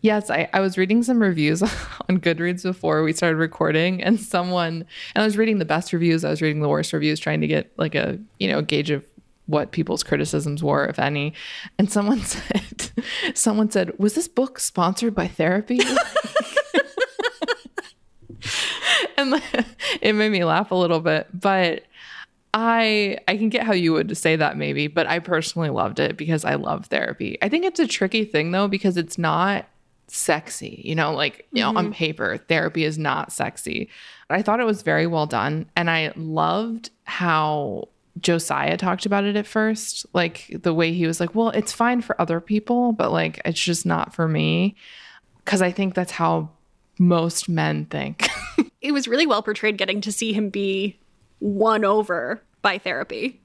[0.00, 1.62] Yes, I, I was reading some reviews
[2.08, 6.24] on Goodreads before we started recording, and someone, and I was reading the best reviews,
[6.24, 9.04] I was reading the worst reviews, trying to get like a, you know, gauge of
[9.46, 11.34] what people's criticisms were, if any.
[11.78, 12.90] And someone said,
[13.34, 15.78] someone said, was this book sponsored by therapy?
[19.16, 19.40] and
[20.00, 21.84] it made me laugh a little bit, but
[22.54, 26.16] I I can get how you would say that maybe, but I personally loved it
[26.16, 27.38] because I love therapy.
[27.40, 29.66] I think it's a tricky thing though because it's not
[30.08, 31.74] sexy, you know, like you mm-hmm.
[31.74, 33.88] know on paper therapy is not sexy.
[34.28, 37.88] But I thought it was very well done and I loved how
[38.20, 42.02] Josiah talked about it at first, like the way he was like, "Well, it's fine
[42.02, 44.76] for other people, but like it's just not for me."
[45.46, 46.50] Cuz I think that's how
[46.98, 48.28] most men think.
[48.82, 50.98] it was really well portrayed getting to see him be
[51.42, 53.40] won over by therapy.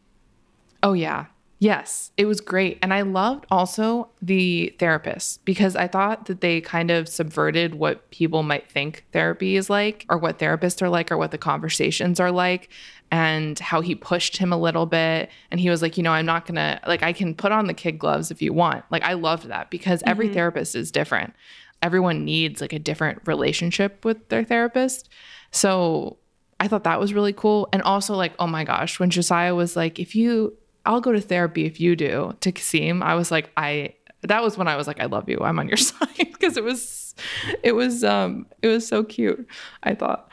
[0.83, 1.25] Oh, yeah.
[1.59, 2.77] Yes, it was great.
[2.83, 8.11] And I loved also the therapist because I thought that they kind of subverted what
[8.11, 12.19] people might think therapy is like, or what therapists are like, or what the conversations
[12.19, 12.69] are like,
[13.09, 15.31] and how he pushed him a little bit.
[15.49, 17.73] And he was like, you know, I'm not gonna, like, I can put on the
[17.73, 18.85] kid gloves if you want.
[18.91, 20.35] Like, I loved that because every mm-hmm.
[20.35, 21.33] therapist is different
[21.81, 25.09] everyone needs like a different relationship with their therapist.
[25.51, 26.17] So
[26.59, 27.69] I thought that was really cool.
[27.71, 31.21] And also, like, oh my gosh, when Josiah was like, if you, I'll go to
[31.21, 34.87] therapy if you do to Kasim, I was like, I, that was when I was
[34.87, 35.39] like, I love you.
[35.41, 37.15] I'm on your side because it was,
[37.63, 39.47] it was, um, it was so cute.
[39.83, 40.31] I thought.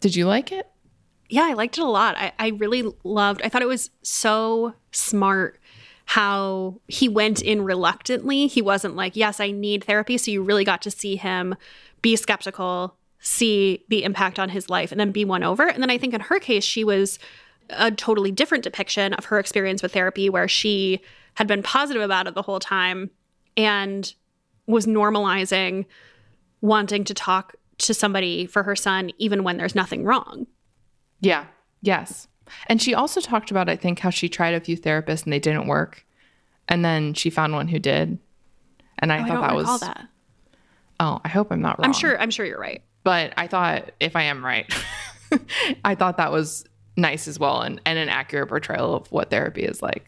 [0.00, 0.66] Did you like it?
[1.28, 2.16] Yeah, I liked it a lot.
[2.16, 5.60] I, I really loved, I thought it was so smart
[6.06, 8.46] how he went in reluctantly.
[8.46, 10.16] He wasn't like, yes, I need therapy.
[10.16, 11.54] So you really got to see him
[12.00, 15.68] be skeptical, see the impact on his life, and then be won over.
[15.68, 17.18] And then I think in her case, she was
[17.70, 21.00] a totally different depiction of her experience with therapy, where she
[21.34, 23.10] had been positive about it the whole time
[23.56, 24.14] and
[24.66, 25.84] was normalizing
[26.60, 30.46] wanting to talk to somebody for her son, even when there's nothing wrong.
[31.20, 31.46] Yeah.
[31.80, 32.28] Yes.
[32.66, 35.38] And she also talked about, I think, how she tried a few therapists and they
[35.38, 36.04] didn't work.
[36.68, 38.18] And then she found one who did.
[38.98, 40.08] And I oh, thought I that was that.
[41.00, 41.84] Oh, I hope I'm not wrong.
[41.84, 42.82] I'm sure I'm sure you're right.
[43.08, 44.70] But I thought if I am right,
[45.82, 49.62] I thought that was nice as well and, and an accurate portrayal of what therapy
[49.62, 50.04] is like.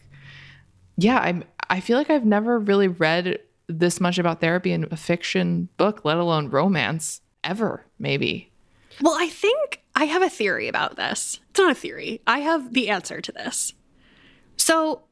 [0.97, 4.97] Yeah, I'm I feel like I've never really read this much about therapy in a
[4.97, 8.51] fiction book, let alone romance, ever, maybe.
[9.01, 11.39] Well, I think I have a theory about this.
[11.49, 12.21] It's not a theory.
[12.27, 13.73] I have the answer to this.
[14.57, 15.05] So,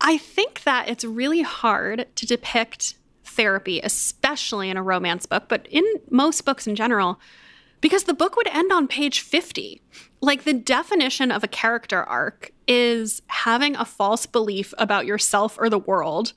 [0.00, 2.94] I think that it's really hard to depict
[3.32, 7.20] therapy, especially in a romance book, but in most books in general,
[7.80, 9.82] because the book would end on page 50.
[10.20, 15.68] Like the definition of a character arc is having a false belief about yourself or
[15.68, 16.32] the world,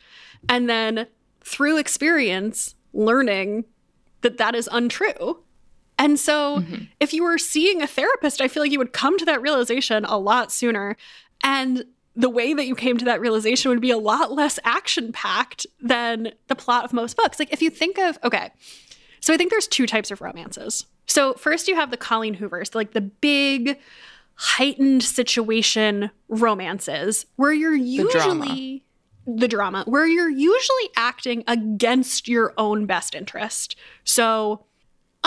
[0.50, 1.08] and then
[1.42, 3.66] through experience, learning
[4.22, 5.40] that that is untrue.
[5.98, 6.86] And so, mm-hmm.
[7.00, 10.04] if you were seeing a therapist, I feel like you would come to that realization
[10.06, 10.98] a lot sooner.
[11.44, 15.12] And the way that you came to that realization would be a lot less action
[15.12, 17.40] packed than the plot of most books.
[17.40, 18.52] Like, if you think of, okay,
[19.20, 20.86] so I think there's two types of romances.
[21.08, 23.78] So, first, you have the Colleen Hoovers, like the big,
[24.36, 28.12] heightened situation romances where you're usually.
[28.12, 28.80] The drama.
[29.40, 33.76] the drama, where you're usually acting against your own best interest.
[34.04, 34.66] So,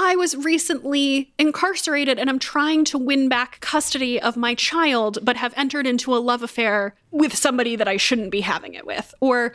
[0.01, 5.37] I was recently incarcerated and I'm trying to win back custody of my child, but
[5.37, 9.13] have entered into a love affair with somebody that I shouldn't be having it with.
[9.21, 9.55] Or,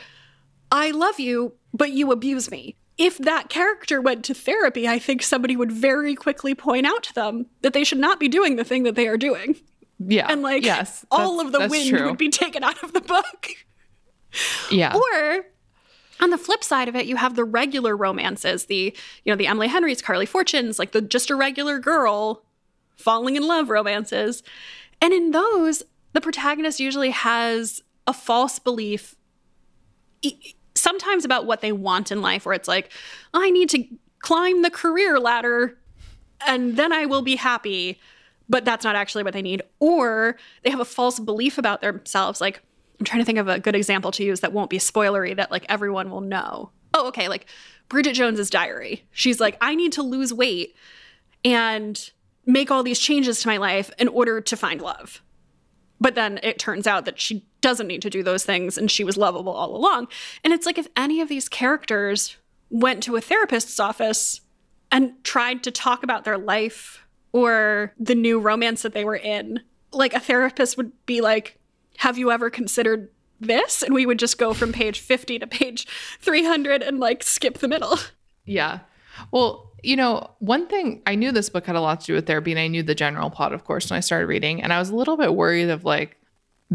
[0.69, 2.75] I love you, but you abuse me.
[2.97, 7.13] If that character went to therapy, I think somebody would very quickly point out to
[7.13, 9.55] them that they should not be doing the thing that they are doing.
[10.05, 10.27] Yeah.
[10.29, 12.09] And like, yes, all of the wind true.
[12.09, 13.47] would be taken out of the book.
[14.69, 14.93] Yeah.
[14.93, 15.45] Or
[16.19, 19.47] on the flip side of it, you have the regular romances, the you know the
[19.47, 22.43] Emily Henrys, Carley Fortunes, like the just a regular girl
[22.95, 24.43] falling in love romances,
[25.01, 29.15] and in those, the protagonist usually has a false belief.
[30.75, 32.91] Sometimes about what they want in life, where it's like,
[33.33, 33.85] I need to
[34.19, 35.77] climb the career ladder
[36.45, 37.99] and then I will be happy.
[38.49, 39.61] But that's not actually what they need.
[39.79, 42.41] Or they have a false belief about themselves.
[42.41, 42.61] Like,
[43.03, 45.51] I'm trying to think of a good example to use that won't be spoilery that
[45.51, 46.71] like everyone will know.
[46.93, 47.27] Oh, okay.
[47.27, 47.47] Like
[47.89, 49.05] Bridget Jones's diary.
[49.11, 50.73] She's like, I need to lose weight
[51.43, 52.11] and
[52.45, 55.21] make all these changes to my life in order to find love.
[55.99, 59.03] But then it turns out that she doesn't need to do those things and she
[59.03, 60.07] was lovable all along.
[60.45, 62.37] And it's like if any of these characters
[62.69, 64.39] went to a therapist's office
[64.93, 69.59] and tried to talk about their life or the new romance that they were in,
[69.91, 71.59] like a therapist would be like,
[71.97, 73.81] Have you ever considered this?
[73.83, 75.87] And we would just go from page 50 to page
[76.19, 77.97] 300 and like skip the middle.
[78.45, 78.79] Yeah.
[79.31, 82.25] Well, you know, one thing I knew this book had a lot to do with
[82.25, 84.61] therapy, and I knew the general plot, of course, when I started reading.
[84.61, 86.17] And I was a little bit worried of like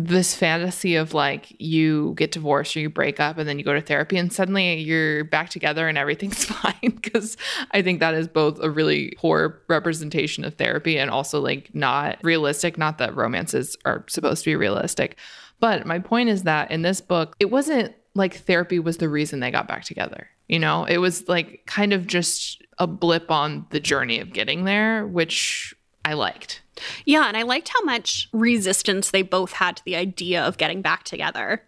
[0.05, 3.75] this fantasy of like you get divorced or you break up and then you go
[3.75, 6.75] to therapy and suddenly you're back together and everything's fine.
[6.83, 7.37] Because
[7.73, 12.19] I think that is both a really poor representation of therapy and also like not
[12.23, 12.79] realistic.
[12.79, 15.17] Not that romances are supposed to be realistic.
[15.61, 19.41] But my point is that in this book, it wasn't like therapy was the reason
[19.41, 20.29] they got back together.
[20.47, 24.65] You know, it was like kind of just a blip on the journey of getting
[24.65, 25.75] there, which
[26.09, 26.63] I liked.
[27.05, 30.81] Yeah, and I liked how much resistance they both had to the idea of getting
[30.81, 31.63] back together.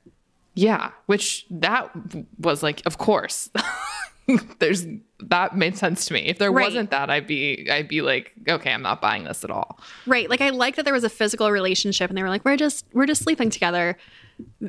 [0.54, 1.90] Yeah, which that
[2.38, 3.50] was like, of course.
[4.60, 4.86] There's
[5.18, 6.20] that made sense to me.
[6.20, 6.64] If there Right.
[6.64, 9.78] wasn't that, I'd be I'd be like, okay, I'm not buying this at all.
[10.06, 10.30] Right.
[10.30, 12.86] Like I like that there was a physical relationship and they were like, we're just
[12.92, 13.98] we're just sleeping together.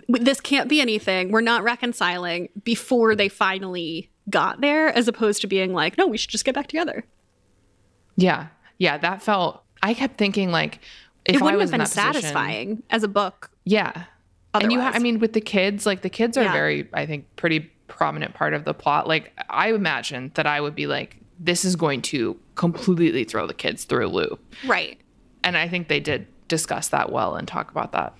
[0.09, 1.31] This can't be anything.
[1.31, 6.17] We're not reconciling before they finally got there, as opposed to being like, no, we
[6.17, 7.05] should just get back together.
[8.17, 8.47] Yeah,
[8.81, 9.61] yeah, that felt.
[9.83, 10.79] I kept thinking like,
[11.25, 13.51] if it I wouldn't was have been that position- satisfying as a book.
[13.63, 14.05] Yeah.
[14.55, 16.51] And you, ha- I mean, with the kids, like the kids are Yeah.
[16.53, 19.07] very, I think, pretty prominent part of the plot.
[19.07, 23.53] Like, I imagine that I would be like, this is going to completely throw the
[23.53, 24.39] kids through a loop.
[24.65, 24.99] Right.
[25.43, 28.13] And I think they did discuss that well and talk about that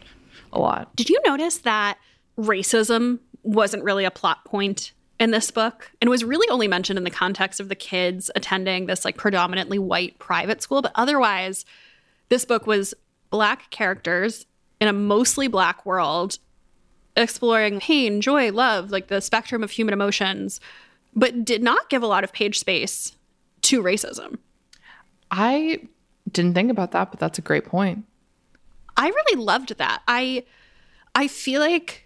[0.54, 0.95] a lot.
[0.95, 1.97] Did you notice that
[2.39, 4.91] racism wasn't really a plot point
[5.22, 8.88] in this book and was really only mentioned in the context of the kids attending
[8.88, 10.82] this like predominantly white private school?
[10.82, 11.64] But otherwise,
[12.30, 12.96] this book was
[13.30, 14.48] black characters
[14.82, 16.40] in a mostly black world
[17.16, 20.60] exploring pain, joy, love, like the spectrum of human emotions,
[21.16, 23.16] but did not give a lot of page space
[23.62, 24.40] to racism.
[25.30, 25.82] I
[26.32, 28.06] didn't think about that, but that's a great point.
[28.98, 30.02] I really loved that.
[30.08, 30.46] I
[31.14, 32.06] I feel like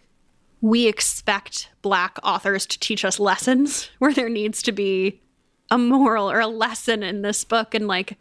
[0.65, 5.21] we expect black authors to teach us lessons where there needs to be
[5.69, 8.17] a moral or a lesson in this book and like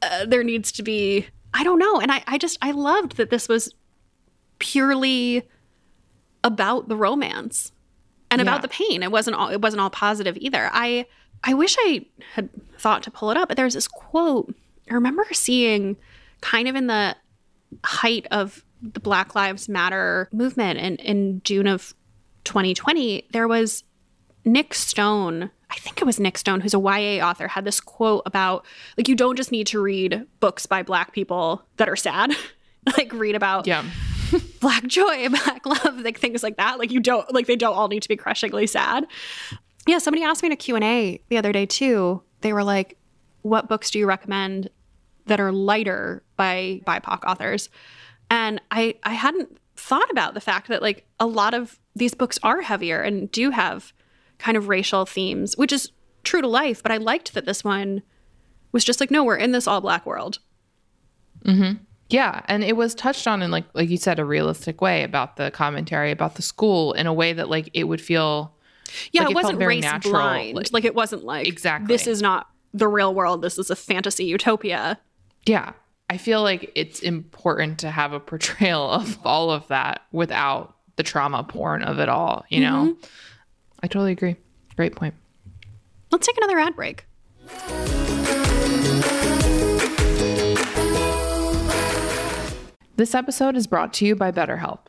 [0.00, 3.28] uh, there needs to be I don't know and I I just I loved that
[3.30, 3.74] this was
[4.58, 5.42] purely
[6.44, 7.72] about the romance
[8.30, 8.42] and Yeah.
[8.44, 9.02] about the pain.
[9.02, 10.70] It wasn't all it wasn't all positive either.
[10.72, 11.06] I
[11.44, 14.54] I wish I had thought to pull it up, but there's this quote
[14.90, 15.96] I remember seeing
[16.40, 17.16] kind of in the
[17.84, 21.94] height of the Black Lives Matter movement in, in June of
[22.44, 23.84] 2020, there was
[24.44, 25.50] Nic Stone.
[25.70, 28.64] I think it was Nic Stone, who's a YA author, had this quote about
[28.96, 32.32] like, you don't just need to read books by Black people that are sad.
[32.96, 33.84] like, read about Yeah.
[34.60, 36.78] black joy, black love, like things like that.
[36.78, 39.06] Like you don't like they don't all need to be crushingly sad.
[39.86, 42.22] Yeah, somebody asked me in a Q&A the other day too.
[42.42, 42.98] They were like,
[43.42, 44.68] "What books do you recommend
[45.26, 47.68] that are lighter by BIPOC authors?"
[48.30, 52.38] And I I hadn't thought about the fact that like a lot of these books
[52.42, 53.92] are heavier and do have
[54.38, 55.90] kind of racial themes, which is
[56.24, 58.02] true to life, but I liked that this one
[58.72, 60.38] was just like, "No, we're in this all black world."
[61.44, 61.78] Mhm.
[62.10, 65.36] Yeah, and it was touched on in like like you said a realistic way about
[65.36, 68.54] the commentary about the school in a way that like it would feel
[69.12, 70.56] Yeah, Like, it it wasn't race natural, blind.
[70.56, 71.86] like- Like, it wasn't like Exactly.
[71.94, 73.42] This is not the real world.
[73.42, 74.98] This is a fantasy utopia.
[75.46, 75.72] yeah.
[76.10, 81.02] I feel like it's important to have a portrayal of all of that without the
[81.02, 82.94] trauma porn of it all, you know?
[82.94, 83.06] Mm-hmm.
[83.82, 84.36] I totally agree.
[84.76, 85.14] Great point.
[86.10, 87.04] Let's take another ad break.
[92.96, 94.87] This episode is brought to you by BetterHelp.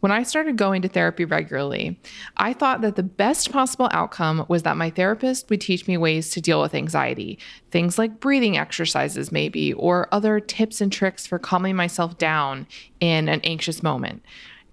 [0.00, 2.00] When I started going to therapy regularly,
[2.36, 6.30] I thought that the best possible outcome was that my therapist would teach me ways
[6.30, 7.38] to deal with anxiety,
[7.70, 12.66] things like breathing exercises, maybe, or other tips and tricks for calming myself down
[12.98, 14.24] in an anxious moment.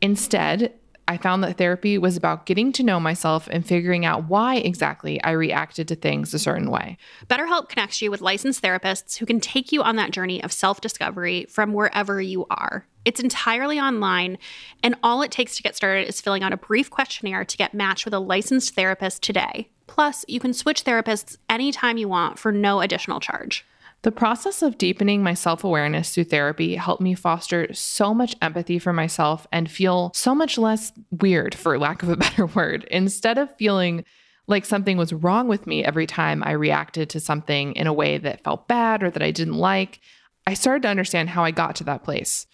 [0.02, 0.74] Instead,
[1.10, 5.24] I found that therapy was about getting to know myself and figuring out why exactly
[5.24, 6.98] I reacted to things a certain way.
[7.28, 10.82] BetterHelp connects you with licensed therapists who can take you on that journey of self
[10.82, 12.86] discovery from wherever you are.
[13.06, 14.38] It's entirely online,
[14.84, 17.74] and all it takes to get started is filling out a brief questionnaire to get
[17.74, 19.70] matched with a licensed therapist today.
[19.88, 23.66] Plus, you can switch therapists anytime you want for no additional charge.
[24.04, 28.80] The process of deepening my self awareness through therapy helped me foster so much empathy
[28.80, 32.84] for myself and feel so much less weird, for lack of a better word.
[32.92, 34.06] Instead of feeling
[34.48, 38.18] like something was wrong with me every time I reacted to something in a way
[38.18, 40.00] that felt bad or that I didn't like,
[40.46, 42.46] I started to understand how I got to that place.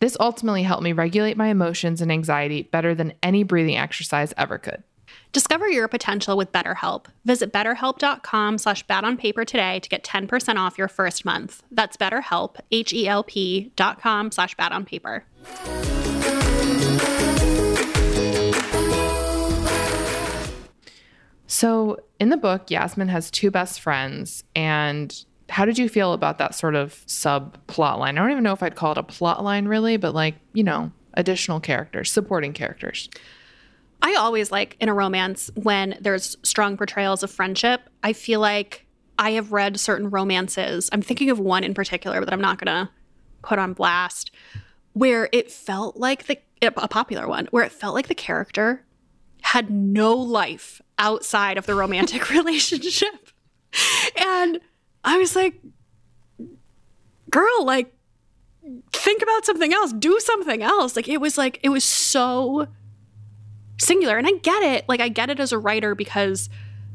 [0.00, 4.58] This ultimately helped me regulate my emotions and anxiety better than any breathing exercise ever
[4.58, 4.82] could.
[5.32, 7.06] Discover your potential with BetterHelp.
[7.24, 11.62] Visit betterhelp.com slash bad on paper today to get 10% off your first month.
[11.70, 15.24] That's betterhelp, H-E-L-P dot com slash bad on paper.
[21.46, 24.44] So in the book, Yasmin has two best friends.
[24.54, 28.18] And how did you feel about that sort of subplot line?
[28.18, 30.62] I don't even know if I'd call it a plot line really, but like, you
[30.64, 33.08] know, additional characters, supporting characters.
[34.02, 37.82] I always like in a romance when there's strong portrayals of friendship.
[38.02, 38.86] I feel like
[39.18, 40.90] I have read certain romances.
[40.92, 42.90] I'm thinking of one in particular that I'm not going to
[43.42, 44.32] put on blast
[44.94, 48.84] where it felt like the a popular one where it felt like the character
[49.40, 53.30] had no life outside of the romantic relationship.
[54.16, 54.60] And
[55.02, 55.54] I was like
[57.30, 57.92] girl like
[58.92, 60.94] think about something else, do something else.
[60.94, 62.68] Like it was like it was so
[63.78, 64.16] singular.
[64.16, 64.84] And I get it.
[64.88, 66.48] Like, I get it as a writer because,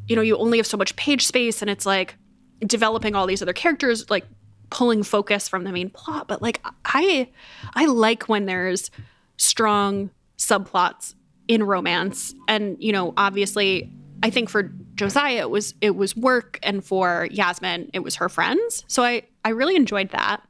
[0.07, 2.15] you know, you only have so much page space and it's like
[2.61, 4.25] developing all these other characters, like
[4.69, 6.27] pulling focus from the main plot.
[6.27, 7.29] But like, I,
[7.73, 8.91] I like when there's
[9.37, 11.15] strong subplots
[11.47, 12.33] in romance.
[12.47, 13.91] And, you know, obviously,
[14.23, 14.63] I think for
[14.95, 16.59] Josiah, it was, it was work.
[16.63, 18.83] And for Yasmin, it was her friends.
[18.87, 20.41] So I, I really enjoyed that.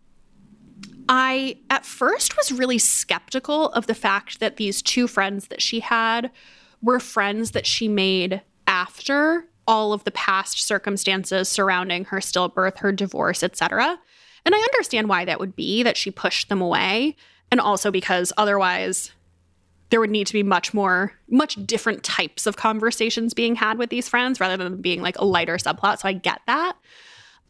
[1.10, 5.80] I at first was really skeptical of the fact that these two friends that she
[5.80, 6.32] had
[6.82, 12.92] were friends that she made after all of the past circumstances surrounding her stillbirth, her
[12.92, 14.00] divorce, etc.
[14.46, 17.16] And I understand why that would be that she pushed them away
[17.52, 19.12] and also because otherwise
[19.90, 23.90] there would need to be much more much different types of conversations being had with
[23.90, 26.00] these friends rather than being like a lighter subplot.
[26.00, 26.76] So I get that.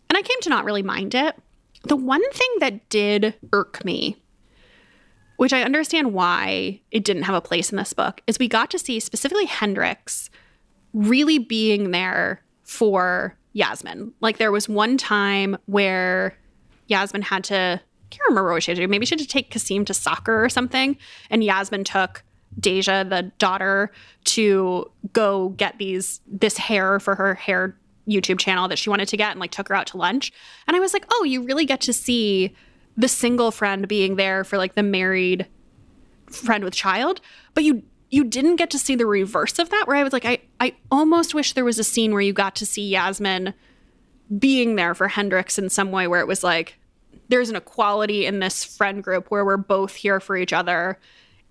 [0.09, 1.35] And I came to not really mind it.
[1.83, 4.17] The one thing that did irk me,
[5.37, 8.71] which I understand why it didn't have a place in this book, is we got
[8.71, 10.29] to see specifically Hendrix
[10.93, 14.13] really being there for Yasmin.
[14.21, 16.37] Like there was one time where
[16.87, 18.87] Yasmin had to, I can't remember what she had to do.
[18.87, 20.97] Maybe she had to take Kasim to soccer or something.
[21.29, 22.23] And Yasmin took
[22.59, 23.91] Deja, the daughter,
[24.25, 29.17] to go get these this hair for her hair YouTube channel that she wanted to
[29.17, 30.31] get and like took her out to lunch.
[30.67, 32.55] And I was like, oh, you really get to see
[32.95, 35.47] the single friend being there for like the married
[36.31, 37.21] friend with child,
[37.53, 40.25] but you you didn't get to see the reverse of that where I was like
[40.25, 43.53] I I almost wish there was a scene where you got to see Yasmin
[44.37, 46.77] being there for Hendrix in some way where it was like
[47.29, 50.97] there's an equality in this friend group where we're both here for each other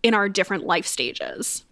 [0.02, 1.64] in our different life stages.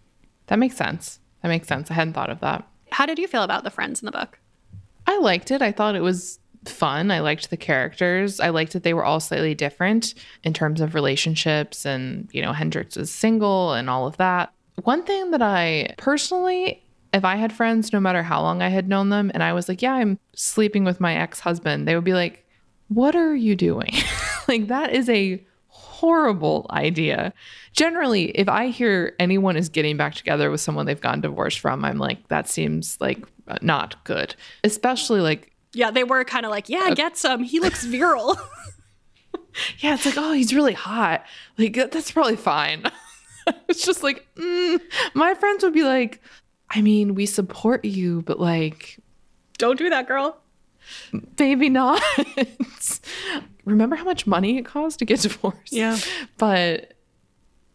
[0.47, 1.19] That makes sense.
[1.41, 1.89] That makes sense.
[1.89, 2.67] I hadn't thought of that.
[2.91, 4.39] How did you feel about the friends in the book?
[5.07, 5.61] I liked it.
[5.61, 7.11] I thought it was fun.
[7.11, 8.39] I liked the characters.
[8.39, 12.53] I liked that they were all slightly different in terms of relationships and, you know,
[12.53, 14.51] Hendrix was single and all of that.
[14.83, 16.83] One thing that I personally,
[17.13, 19.69] if I had friends, no matter how long I had known them, and I was
[19.69, 22.45] like, yeah, I'm sleeping with my ex husband, they would be like,
[22.89, 23.91] what are you doing?
[24.47, 25.43] like, that is a
[25.95, 27.33] horrible idea.
[27.73, 31.85] Generally, if I hear anyone is getting back together with someone they've gotten divorced from,
[31.85, 33.25] I'm like, that seems like
[33.61, 34.35] not good.
[34.63, 37.43] Especially like yeah, they were kind of like, yeah, uh, get some.
[37.43, 38.37] He looks virile.
[39.79, 41.25] yeah, it's like, oh, he's really hot.
[41.57, 42.83] Like that's probably fine.
[43.67, 44.79] it's just like, mm.
[45.13, 46.21] my friends would be like,
[46.69, 48.99] I mean, we support you, but like,
[49.57, 50.37] don't do that, girl.
[51.39, 52.01] Maybe not.
[53.65, 55.71] Remember how much money it costs to get divorced?
[55.71, 55.97] Yeah.
[56.37, 56.93] But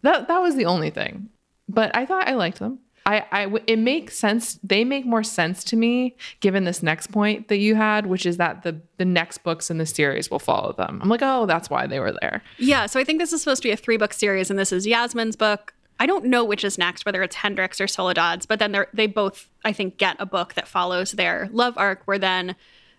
[0.03, 1.29] that that was the only thing.
[1.69, 2.79] But I thought I liked them.
[3.07, 4.59] I, I, it makes sense.
[4.63, 8.37] They make more sense to me given this next point that you had, which is
[8.37, 11.01] that the the next books in the series will follow them.
[11.03, 12.43] I'm like, oh, that's why they were there.
[12.59, 12.87] Yeah.
[12.87, 14.87] So I think this is supposed to be a three book series, and this is
[14.87, 15.75] Yasmin's book.
[15.99, 19.07] I don't know which is next, whether it's Hendrix or Soledad's, but then they they
[19.07, 22.55] both, I think, get a book that follows their love arc, where then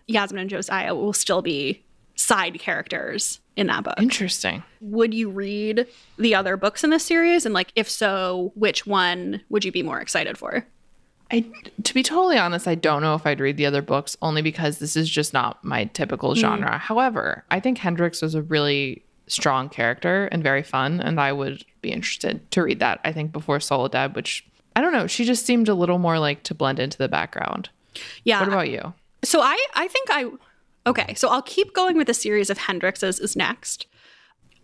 [0.06, 1.82] Yasmin and Josiah will still be
[2.14, 4.00] side characters in that book.
[4.00, 4.62] Interesting.
[4.80, 5.86] Would you read
[6.18, 7.44] the other books in this series?
[7.44, 10.66] And like, if so, which one would you be more excited for?
[11.30, 11.46] I,
[11.82, 14.78] to be totally honest, I don't know if I'd read the other books only because
[14.78, 16.36] this is just not my typical mm.
[16.36, 16.78] genre.
[16.78, 21.64] However, I think Hendrix was a really strong character and very fun, and I would
[21.80, 23.00] be interested to read that.
[23.04, 24.46] I think before Soledad, which
[24.76, 27.70] I don't know, she just seemed a little more like to blend into the background.
[28.24, 28.40] Yeah.
[28.40, 28.92] What about you?
[29.24, 30.30] So I I think I
[30.86, 33.86] okay, so I'll keep going with the series of Hendrix's is next.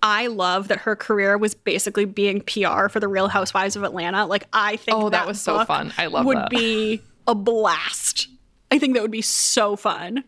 [0.02, 4.26] I love that her career was basically being PR for the Real Housewives of Atlanta.
[4.26, 5.92] Like I think Oh, that was so fun.
[5.98, 6.26] I love that.
[6.26, 6.50] would that.
[6.50, 8.28] be a blast.
[8.70, 10.24] I think that would be so fun.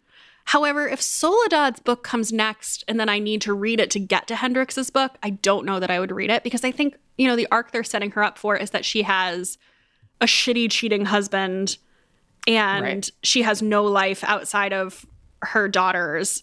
[0.46, 4.26] However, if Soledad's book comes next and then I need to read it to get
[4.28, 7.28] to Hendrix's book, I don't know that I would read it because I think, you
[7.28, 9.58] know, the arc they're setting her up for is that she has
[10.20, 11.76] a shitty, cheating husband
[12.46, 13.10] and Right.
[13.22, 15.06] she has no life outside of
[15.42, 16.42] her daughters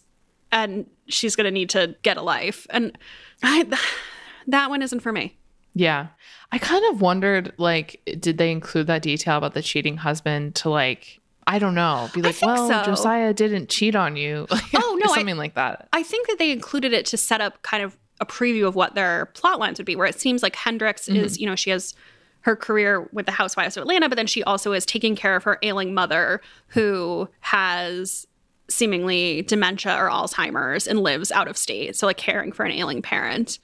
[0.52, 2.68] and she's going to need to get a life.
[2.70, 2.98] And
[3.44, 3.66] I,
[4.48, 5.38] that one isn't for me.
[5.74, 6.08] Yeah.
[6.52, 10.70] I kind of wondered like did they include that detail about the cheating husband to
[10.70, 11.20] like
[11.50, 12.84] I don't know, be like, well, so.
[12.84, 14.48] Josiah didn't cheat on you.
[14.76, 15.88] Oh, no, I- something like that.
[15.94, 18.96] I think that they included it to set up kind of a preview of what
[18.96, 21.24] their plot lines would be, where it seems like Hendrix mm-hmm.
[21.24, 21.94] is, you know, she has
[22.42, 25.44] her career with the Housewives of Atlanta, but then she also is taking care of
[25.44, 28.26] her ailing mother who has
[28.70, 31.96] seemingly dementia or Alzheimer's and lives out of state.
[31.96, 33.60] So, like, caring for an ailing parent.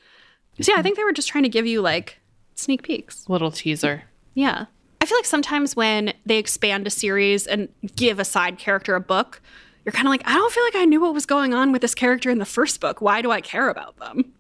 [0.61, 2.19] So, yeah, I think they were just trying to give you like
[2.55, 3.27] sneak peeks.
[3.27, 4.03] Little teaser.
[4.33, 4.65] Yeah.
[5.01, 9.01] I feel like sometimes when they expand a series and give a side character a
[9.01, 9.41] book,
[9.83, 11.81] you're kind of like, I don't feel like I knew what was going on with
[11.81, 13.01] this character in the first book.
[13.01, 14.33] Why do I care about them?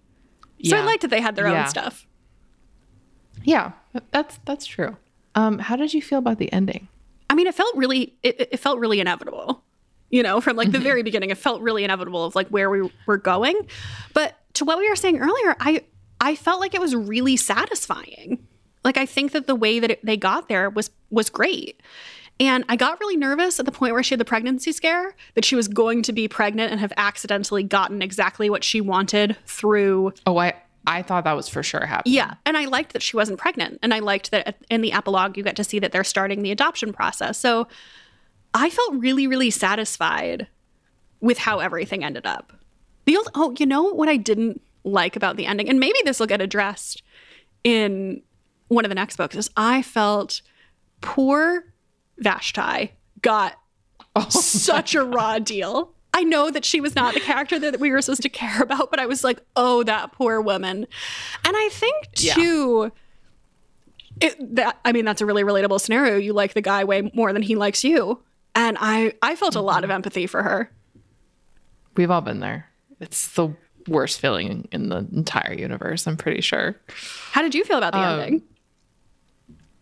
[0.63, 1.63] So I liked that they had their Yeah.
[1.63, 2.07] own stuff.
[3.43, 3.71] Yeah,
[4.11, 4.97] that's that's true.
[5.35, 6.87] Um, how did you feel about the ending?
[7.29, 9.63] I mean, it felt really, it, it felt really inevitable.
[10.11, 10.83] You know, from like the Mm-hmm.
[10.83, 13.55] very beginning, it felt really inevitable of like where we were going.
[14.13, 15.81] But to what we were saying earlier, I
[16.21, 18.45] I felt like it was really satisfying.
[18.83, 21.81] Like I think that the way that it, they got there was was great.
[22.39, 25.45] And I got really nervous at the point where she had the pregnancy scare that
[25.45, 30.13] she was going to be pregnant and have accidentally gotten exactly what she wanted through
[30.25, 30.53] Oh, I
[30.85, 32.15] I thought that was for sure happening.
[32.15, 35.37] yeah, and I liked that she wasn't pregnant, and I liked that in the epilogue
[35.37, 37.37] you get to see that they're starting the adoption process.
[37.37, 37.67] So
[38.53, 40.47] I felt really, really satisfied
[41.21, 42.53] with how everything ended up.
[43.05, 46.19] The old, oh, you know what I didn't like about the ending, and maybe this
[46.19, 47.01] will get addressed
[47.63, 48.21] in
[48.67, 50.41] one of the next books, is I felt
[51.01, 51.73] poor
[52.17, 53.55] Vashti got
[54.15, 55.92] oh such a raw deal.
[56.13, 58.91] I know that she was not the character that we were supposed to care about,
[58.91, 60.85] but I was like, oh, that poor woman.
[61.45, 62.33] And I think Yeah.
[62.35, 62.91] too,
[64.21, 66.17] it, that I mean, that's a really relatable scenario.
[66.17, 68.21] You like the guy way more than he likes you,
[68.55, 70.71] and I I felt a lot of empathy for her.
[71.97, 72.69] We've all been there.
[72.99, 73.49] It's the
[73.87, 76.79] worst feeling in the entire universe, I'm pretty sure.
[77.31, 78.43] How did you feel about the Um, ending?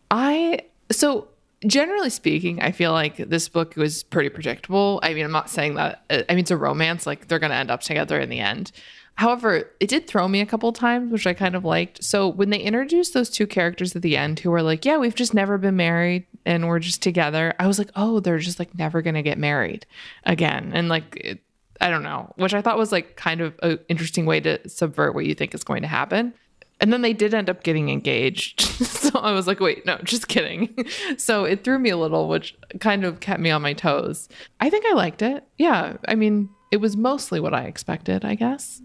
[0.10, 0.60] I
[0.92, 1.28] so
[1.66, 5.00] generally speaking, I feel like this book was pretty predictable.
[5.04, 6.04] I mean, I'm not saying that.
[6.10, 8.40] uh, I mean, it's a romance; like they're going to end up together in the
[8.40, 8.72] end.
[9.16, 12.04] However, it did throw me a couple times, which I kind of liked.
[12.04, 15.16] So when they introduced those two characters at the end, who were like, "Yeah, we've
[15.16, 18.74] just never been married and we're just together," I was like, "Oh, they're just like
[18.76, 19.86] never going to get married
[20.26, 21.18] again," and like.
[21.18, 21.40] It,
[21.84, 25.16] I don't know, which I thought was like kind of an interesting way to subvert
[25.16, 26.36] what you think is going to happen.
[26.82, 28.60] And then they did end up getting engaged.
[28.62, 30.86] so I was like, wait, no, just kidding.
[31.18, 34.28] so it threw me a little, which kind of kept me on my toes.
[34.60, 35.46] I think I liked it.
[35.60, 35.98] Yeah.
[36.08, 38.82] I mean, it was mostly what I expected, I guess.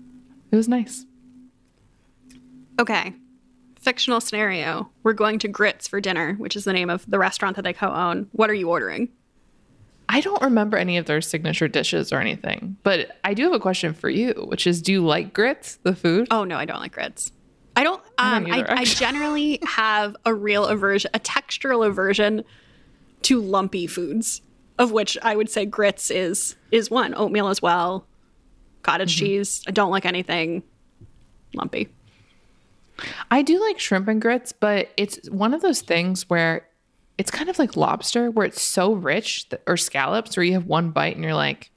[0.52, 1.06] It was nice.
[2.78, 3.14] Okay,
[3.80, 4.90] fictional scenario.
[5.02, 7.72] We're going to Grits for dinner, which is the name of the restaurant that they
[7.72, 8.28] co-own.
[8.32, 9.08] What are you ordering?
[10.08, 13.58] I don't remember any of their signature dishes or anything, but I do have a
[13.58, 16.28] question for you, which is do you like grits, the food?
[16.30, 17.32] Oh no, I don't like grits.
[17.76, 18.02] I don't.
[18.18, 18.84] I Um, I, I actually.
[19.06, 22.42] generally have a real aversion, a textural aversion
[23.22, 24.40] to lumpy foods,
[24.78, 27.14] of which I would say grits is is one.
[27.14, 28.06] Oatmeal as well,
[28.82, 29.26] cottage Mm-hmm.
[29.26, 29.62] cheese.
[29.68, 30.62] I don't like anything
[31.54, 31.88] lumpy.
[33.30, 36.66] I do like shrimp and grits, but it's one of those things where
[37.18, 40.64] it's kind of like lobster, where it's so rich, that, or scallops, where you have
[40.66, 41.70] one bite and you're like,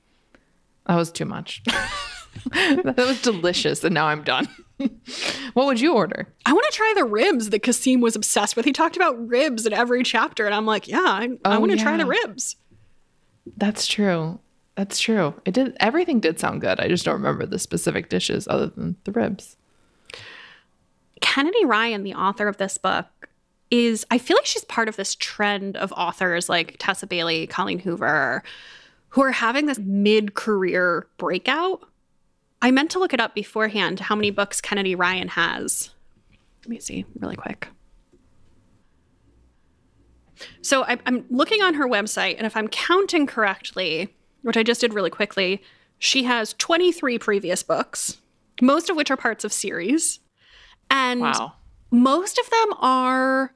[0.87, 1.61] that was too much.
[2.51, 4.47] that was delicious, and now I'm done.
[5.53, 6.27] what would you order?
[6.45, 8.65] I want to try the ribs that Kasim was obsessed with.
[8.65, 11.71] He talked about ribs in every chapter, and I'm like, yeah, I, I Oh, want
[11.71, 12.55] to try the ribs.
[13.57, 14.39] That's true.
[14.75, 15.33] That's true.
[15.43, 15.75] It did.
[15.81, 16.79] Everything did sound good.
[16.79, 19.57] I just don't remember the specific dishes other than the ribs.
[21.21, 23.07] Kennedy Ryan, the author of this book,
[23.71, 27.79] is I feel like she's part of this trend of authors like Tessa Bailey, Colleen
[27.79, 28.43] Hoover,
[29.09, 31.83] who are having this mid-career breakout
[32.61, 35.91] I meant to look it up beforehand how many books Kennedy Ryan has.
[36.63, 37.69] Let me see really quick.
[40.61, 44.81] So I, I'm looking on her website, and if I'm counting correctly, which I just
[44.81, 45.61] did really quickly,
[45.97, 48.17] she has 23 previous books,
[48.61, 50.19] most of which are parts of series.
[50.89, 51.53] And Wow.
[51.91, 53.53] most of them are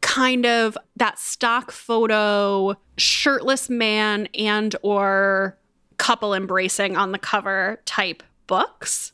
[0.00, 5.56] kind of that stock photo shirtless man and or
[5.96, 9.12] couple embracing on the cover type books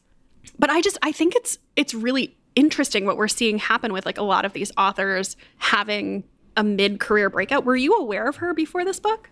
[0.58, 4.18] but i just i think it's it's really interesting what we're seeing happen with like
[4.18, 6.22] a lot of these authors having
[6.56, 9.30] a mid-career breakout were you aware of her before this book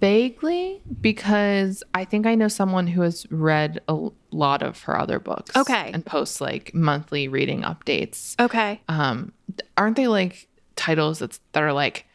[0.00, 5.20] Vaguely, because I think I know someone who has read a lot of her other
[5.20, 5.54] books.
[5.54, 5.90] Okay.
[5.92, 8.40] And posts like monthly reading updates.
[8.40, 9.34] okay Um,
[9.76, 12.06] aren't they like titles that's, that are like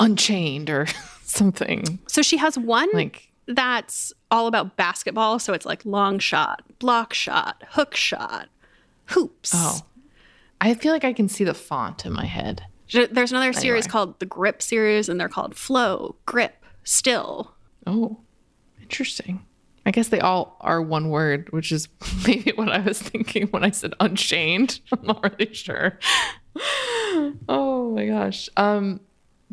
[0.00, 0.86] Unchained or
[1.22, 2.00] something?
[2.08, 7.12] so she has one Like, that's all about basketball so it's like long shot block
[7.14, 8.48] shot hook shot
[9.06, 9.80] hoops oh,
[10.60, 12.64] I feel like I can see the font in my head.
[12.92, 17.54] There's another series called the Grip series, and they're called Flow, Grip, Still.
[17.86, 18.18] Oh,
[18.80, 19.44] interesting.
[19.84, 21.88] I guess they all are one word, which is
[22.26, 24.80] maybe what I was thinking when I said unchained.
[24.92, 25.98] I'm not really sure.
[27.48, 28.48] oh my gosh.
[28.56, 29.00] Um,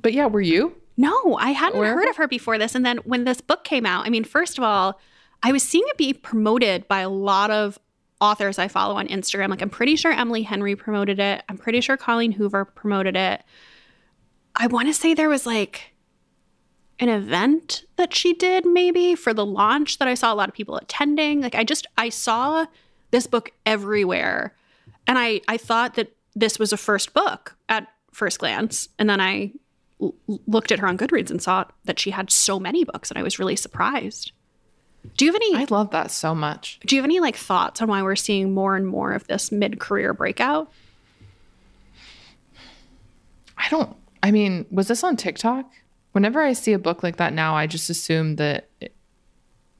[0.02, 0.76] but yeah, were you?
[0.98, 2.76] No, I hadn't of heard of her before this.
[2.76, 5.00] And then when this book came out, I mean, first of all,
[5.44, 7.78] I was seeing it be promoted by a lot of
[8.22, 9.50] authors I follow on Instagram.
[9.50, 11.44] Like, I'm pretty sure Emily Henry promoted it.
[11.50, 13.44] I'm pretty sure Colleen Hoover promoted it.
[14.56, 15.94] I want to say there was like
[17.00, 20.56] an event that she did maybe for the launch that I saw a lot of
[20.56, 21.42] people attending.
[21.42, 22.66] Like, I just, I saw
[23.12, 24.56] this book everywhere.
[25.08, 28.88] And I, I thought that this was a first book at first glance.
[28.98, 29.52] And then I
[30.02, 30.16] l-
[30.48, 33.24] looked at her on Goodreads and saw that she had so many books, and I
[33.24, 34.32] was really surprised.
[35.18, 35.56] Do you have any?
[35.56, 36.80] I love that so much.
[36.86, 39.52] do you have any like thoughts on why we're seeing more and more of this
[39.52, 40.72] mid-career breakout?
[43.58, 45.72] I don't, I mean, was this on TikTok?
[46.12, 48.94] Whenever I see a book like that now, I just assume that it,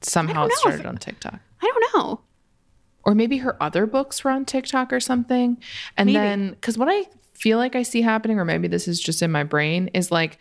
[0.02, 1.40] somehow it started it- on TikTok.
[1.62, 2.20] I don't know.
[3.04, 5.56] or maybe her other books were on TikTok or something.
[5.96, 6.18] And Maybe.
[6.18, 7.04] then, because what I
[7.36, 10.38] feel like I see happening, or maybe this is just in my brain, is like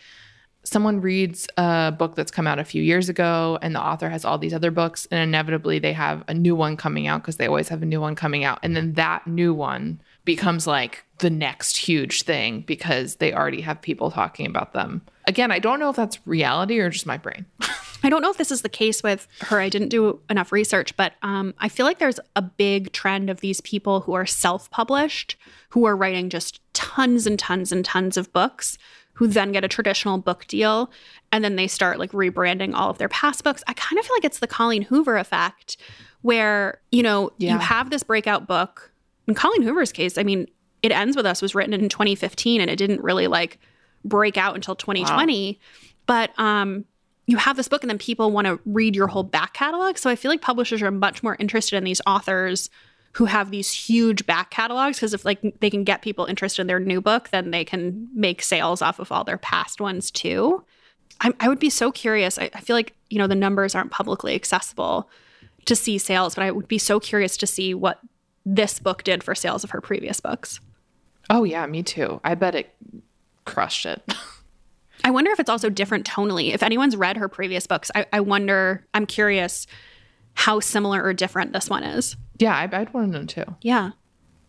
[0.64, 4.26] someone reads a book that's come out a few years ago and the author has
[4.26, 7.48] all these other books, and inevitably they have a new one coming out because they
[7.48, 8.60] always have a new one coming out.
[8.64, 13.82] And then that new one becomes like the next huge thing because they already have
[13.82, 15.02] people talking about them.
[15.28, 17.46] Again, I don't know if that's reality or just my brain.
[18.06, 19.60] I don't know if this is the case with her.
[19.60, 23.40] I didn't do enough research, but um, I feel like there's a big trend of
[23.42, 25.36] these people who are self published,
[25.70, 28.78] who are writing just tons and tons and tons of books,
[29.14, 30.92] who then get a traditional book deal.
[31.32, 33.64] And then they start like rebranding all of their past books.
[33.68, 35.78] I kind of feel like it's the Colleen Hoover effect,
[36.22, 37.54] where, you know, Yeah.
[37.54, 38.92] you have this breakout book.
[39.28, 40.48] In Colleen Hoover's case, I mean,
[40.84, 43.58] It Ends With Us was written in 2015 and it didn't really like
[44.04, 45.60] break out until 2020.
[46.06, 46.86] But um,
[47.28, 49.98] you have this book and then people want to read your whole back catalog.
[49.98, 52.70] So I feel like publishers are much more interested in these authors
[53.14, 56.68] who have these huge back catalogs because if like they can get people interested in
[56.68, 60.64] their new book, then they can make sales off of all their past ones too.
[61.22, 62.38] I, I would be so curious.
[62.38, 65.10] I, I feel like you know the numbers aren't publicly accessible
[65.66, 68.00] to see sales, but I would be so curious to see what
[68.46, 70.60] this book did for sales of her previous books.
[71.30, 72.20] Oh yeah, me too.
[72.24, 72.76] I bet it
[73.46, 74.04] crushed it.
[75.04, 76.54] I wonder if it's also different tonally.
[76.54, 79.68] If anyone's read her previous books, I, I wonder, I'm curious
[80.34, 82.16] how similar or different this one is.
[82.40, 83.56] yeah, I, I'd want to know too.
[83.62, 83.92] Yeah.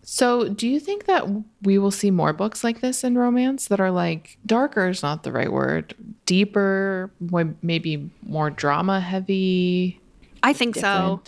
[0.03, 1.27] So, do you think that
[1.63, 5.25] we will see more books like this in romance that are like darker is not
[5.25, 5.95] the right word,
[6.27, 7.11] deeper,
[7.61, 10.01] maybe more drama heavy?
[10.45, 11.23] I think so.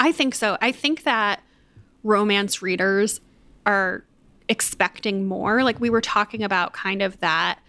[0.00, 0.58] I think so.
[0.60, 1.44] I think that
[2.02, 3.20] romance readers
[3.66, 4.04] are
[4.48, 5.62] expecting more.
[5.62, 7.60] Like we were talking about kind of that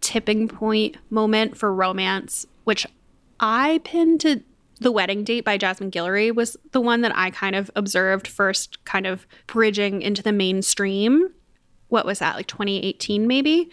[0.00, 2.86] tipping point moment for romance, which
[3.40, 4.42] I pinned to
[4.80, 8.84] The Wedding Date by Jasmine Guillory was the one that I kind of observed first
[8.84, 11.30] kind of bridging into the mainstream.
[11.88, 12.36] What was that?
[12.36, 13.70] Like 2018 maybe?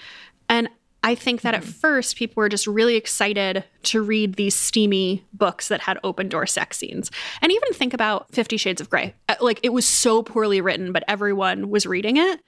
[0.50, 0.70] And
[1.04, 5.68] I think that at first people were just really excited to read these steamy books
[5.68, 7.12] that had open door sex scenes.
[7.44, 9.14] And even think about 50 Shades of Grey.
[9.30, 12.40] Uh, Like it was so poorly written, but everyone was reading it.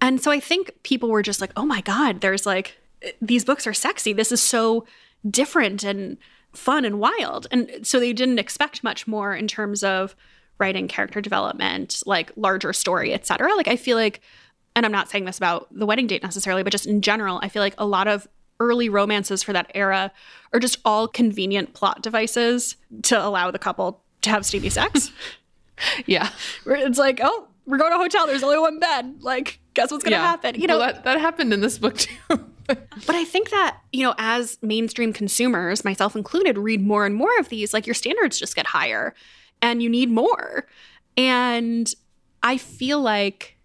[0.00, 2.79] And so I think people were just like, "Oh my god, there's like
[3.20, 4.12] these books are sexy.
[4.12, 4.86] This is so
[5.28, 6.16] different and
[6.52, 10.14] fun and wild." And so they didn't expect much more in terms of
[10.58, 13.54] writing character development, like larger story, etc.
[13.54, 14.20] Like I feel like
[14.76, 17.48] and I'm not saying this about the wedding date necessarily, but just in general, I
[17.48, 18.28] feel like a lot of
[18.60, 20.12] early romances for that era
[20.52, 25.10] are just all convenient plot devices to allow the couple to have steamy sex.
[26.04, 26.28] Yeah.
[26.66, 28.26] It's like, oh, we're going to a hotel.
[28.26, 29.22] There's only one bed.
[29.22, 30.26] Like, guess what's going to yeah.
[30.26, 30.60] happen?
[30.60, 32.44] You know, well, that, that happened in this book too.
[33.06, 37.36] but I think that, you know, as mainstream consumers, myself included, read more and more
[37.38, 39.14] of these, like your standards just get higher
[39.62, 40.66] and you need more.
[41.16, 41.92] And
[42.42, 43.56] I feel like,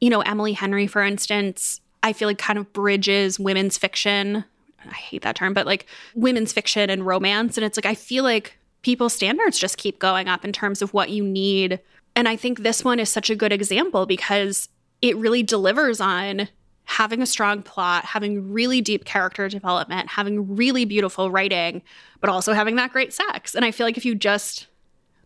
[0.00, 4.44] you know, Emily Henry, for instance, I feel like kind of bridges women's fiction.
[4.86, 7.56] I hate that term, but like women's fiction and romance.
[7.56, 10.92] And it's like, I feel like people's standards just keep going up in terms of
[10.92, 11.80] what you need.
[12.14, 14.68] And I think this one is such a good example because
[15.02, 16.48] it really delivers on
[16.84, 21.82] having a strong plot, having really deep character development, having really beautiful writing,
[22.20, 23.54] but also having that great sex.
[23.54, 24.66] And I feel like if you just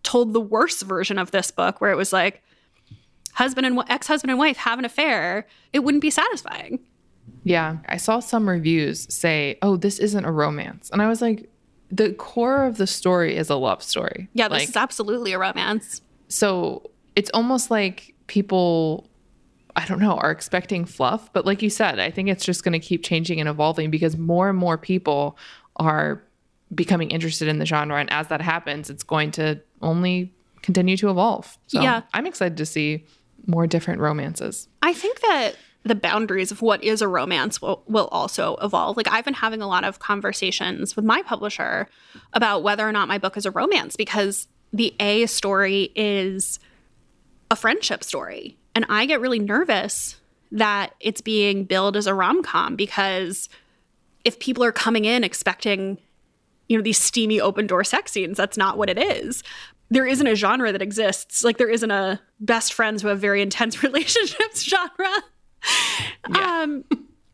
[0.02, 2.42] told the worst version of this book where it was like
[3.32, 6.78] husband and ex-husband and wife have an affair, it wouldn't be satisfying.
[7.44, 11.48] Yeah, I saw some reviews say, "Oh, this isn't a romance." And I was like,
[11.90, 14.28] the core of the story is a love story.
[14.34, 16.02] Yeah, this like, is absolutely a romance.
[16.28, 19.08] So, it's almost like people
[19.78, 22.72] I don't know, are expecting fluff, but like you said, I think it's just going
[22.72, 25.38] to keep changing and evolving because more and more people
[25.76, 26.20] are
[26.74, 31.10] becoming interested in the genre and as that happens, it's going to only continue to
[31.10, 31.56] evolve.
[31.68, 32.02] So, Yeah.
[32.12, 33.06] I'm excited to see
[33.46, 34.66] more different romances.
[34.82, 35.52] I think that
[35.84, 38.96] the boundaries of what is a romance will, will also evolve.
[38.96, 41.88] Like I've been having a lot of conversations with my publisher
[42.32, 46.58] about whether or not my book is a romance because the A story is
[47.48, 48.57] a friendship story.
[48.78, 50.20] And I get really nervous
[50.52, 53.48] that it's being billed as a rom-com because
[54.24, 55.98] if people are coming in expecting
[56.68, 59.42] you know these steamy open door sex scenes that's not what it is.
[59.90, 61.42] There isn't a genre that exists.
[61.42, 65.12] Like there isn't a best friends who have very intense relationships genre.
[66.26, 66.84] Um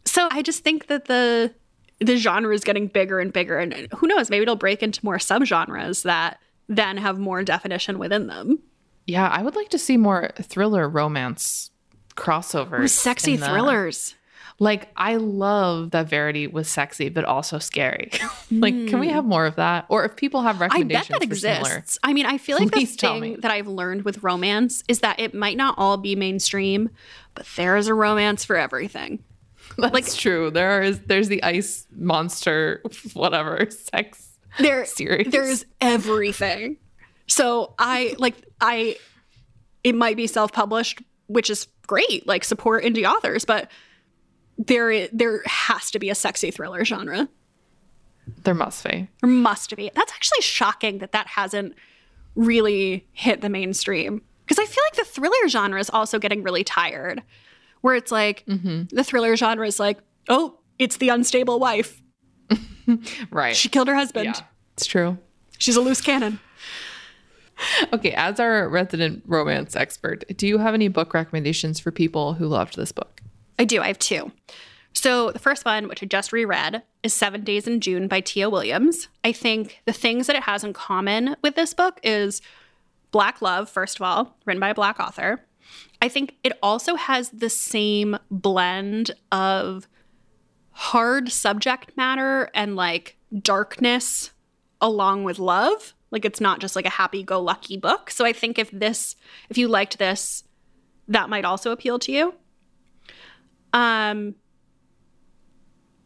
[0.07, 1.53] so i just think that the
[2.01, 3.59] the genre is getting bigger and bigger.
[3.59, 6.39] And who knows maybe it'll break into more subgenres that
[6.71, 8.61] then have more definition within them
[9.07, 11.71] Yeah, I would like to see more thriller romance
[12.17, 12.91] crossovers.
[12.91, 14.15] sexy the- thrillers
[14.61, 18.13] Like I love that Verity was sexy but also scary.
[18.53, 19.85] like, can we have more of that?
[19.89, 20.63] Or if people have Hmm.
[20.63, 21.99] I bet recommendations that for similar, exists.
[22.05, 22.87] I mean, I feel like the me.
[22.87, 26.91] thing that I've learned with romance is that it might not all be mainstream,
[27.35, 29.25] but there's a romance for everything.
[29.79, 30.53] that's true.
[30.53, 32.81] There is there's the ice monster,
[33.15, 34.29] whatever sex
[34.61, 35.33] There, series.
[35.33, 36.77] there's everything.
[37.27, 38.97] So I like I.
[39.83, 42.27] It might be self-published, which is great.
[42.27, 43.71] Like support indie authors, but
[44.59, 47.29] there there has to be a sexy thriller genre.
[48.45, 49.09] there must be.
[49.21, 49.91] There must be.
[49.95, 51.75] That's actually shocking that that hasn't
[52.35, 54.23] really hit the mainstream.
[54.45, 57.23] Because I feel like the thriller genre is also getting really tired,
[57.81, 58.95] where it's like mm-hmm.
[58.95, 59.99] the thriller genre is like,
[60.29, 62.01] oh, it's the unstable wife.
[63.31, 63.57] Right.
[63.57, 64.27] She killed her husband.
[64.27, 64.45] yeah.
[64.75, 65.17] It's true.
[65.57, 66.39] She's a loose cannon.
[67.93, 72.47] Okay, as our resident romance expert, do you have any book recommendations for people who
[72.47, 73.21] loved this book?
[73.59, 73.81] I do.
[73.81, 74.33] I have two.
[74.93, 78.49] So the first one, which I just reread, is Seven Days in June by Tia
[78.49, 79.09] Williams.
[79.25, 82.41] I think the things that it has in common with this book is
[83.11, 85.45] Black Love, first of all, written by a Black author.
[86.01, 89.89] I think it also has the same blend of
[90.71, 94.31] hard subject matter and like darkness
[94.81, 95.95] along with love.
[96.15, 98.09] Like it's not just like a happy go lucky book.
[98.09, 99.17] So I think if this,
[99.51, 100.45] if you liked this,
[101.09, 102.35] that might also appeal to you.
[103.73, 104.37] Um,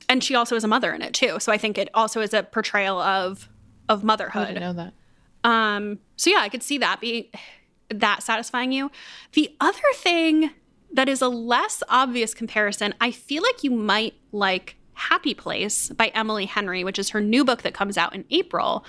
[0.08, 1.38] and she also is a mother in it too.
[1.38, 3.50] So I think it also is a portrayal of
[3.90, 4.48] of I motherhood.
[4.48, 4.94] didn't know that.
[5.44, 7.26] Um, so yeah, I could see that being
[7.90, 8.90] that satisfying you.
[9.34, 10.50] The other thing
[10.90, 16.08] that is a less obvious comparison, I feel like you might like Happy Place by
[16.08, 18.84] Emily Henry, which is her new book that comes out in April.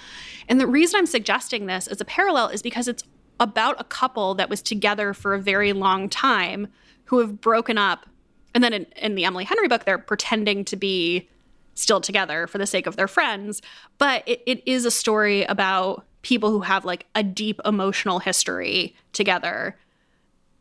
[0.48, 3.04] And the reason I'm suggesting this as a parallel is because it's
[3.40, 6.68] about a couple that was together for a very long time
[7.06, 8.06] who have broken up.
[8.54, 11.30] And then in, in the Emily Henry book, they're pretending to be
[11.76, 13.62] still together for the sake of their friends.
[13.98, 18.96] But it, it is a story about people who have like a deep emotional history
[19.14, 19.78] together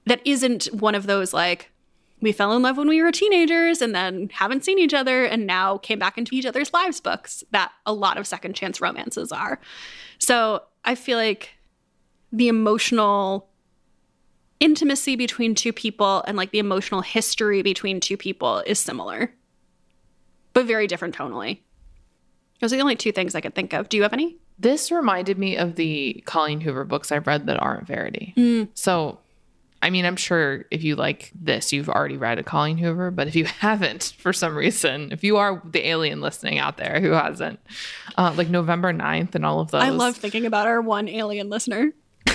[0.07, 1.71] that isn't one of those like,
[2.21, 5.47] we fell in love when we were teenagers and then haven't seen each other and
[5.47, 9.31] now came back into each other's lives books that a lot of second chance romances
[9.31, 9.61] are.
[10.19, 11.51] So I feel like
[12.33, 13.49] the emotional
[14.61, 19.33] intimacy between two people and like the emotional history between two people is similar,
[20.53, 21.61] but very different tonally.
[22.61, 23.89] Those are the only two things I could think of.
[23.89, 24.37] Do you have any?
[24.59, 28.35] This reminded me of the Colleen Hoover books I've read that aren't Verity.
[28.37, 28.69] Mm.
[28.75, 29.21] So,
[29.81, 33.11] I mean, I'm sure if you like this, you've already read a Colleen Hoover.
[33.11, 37.01] But if you haven't, for some reason, if you are the alien listening out there
[37.01, 37.61] who hasn't,
[38.17, 39.83] uh, like November 9th and all of those.
[39.83, 41.93] I love thinking about our one alien listener.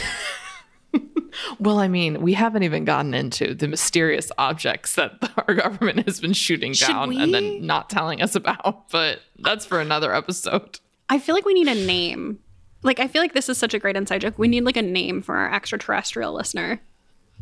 [1.60, 5.14] Well, I mean, we haven't even gotten into the mysterious objects that
[5.48, 7.22] our government has been shooting Should down we?
[7.22, 10.80] and then not telling us about, but that's for another episode.
[11.10, 12.40] I feel like we need a name.
[12.82, 14.38] Like, I feel like this is such a great inside joke.
[14.38, 16.82] We need like a name for our extraterrestrial listener.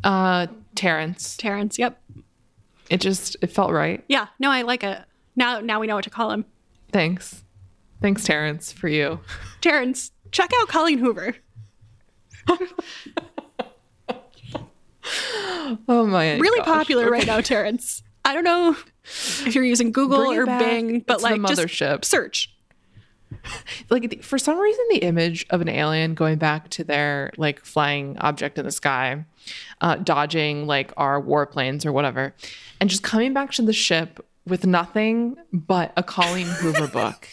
[0.04, 1.38] Uh, Terrence.
[1.38, 1.78] Terrence.
[1.80, 2.02] Yep.
[2.90, 4.04] It just it felt right.
[4.08, 4.28] Yeah.
[4.40, 5.00] No, I like it.
[5.36, 6.46] Now, now we know what to call him.
[6.92, 7.44] Thanks.
[8.02, 9.20] Thanks, Terrence, for you.
[9.62, 11.36] Terrence, check out Colleen Hoover.
[15.88, 16.68] Oh my Really gosh.
[16.68, 17.12] popular Okay.
[17.12, 18.04] right now, Terrence.
[18.24, 20.46] I don't know if you're using Google Bring or.
[20.46, 22.54] Bing, but It's like just search.
[23.90, 28.18] Like for some reason, the image of an alien going back to their like flying
[28.20, 29.26] object in the sky,
[29.82, 32.34] uh, dodging like our warplanes or whatever,
[32.80, 37.28] and just coming back to the ship with nothing but a Colleen Hoover book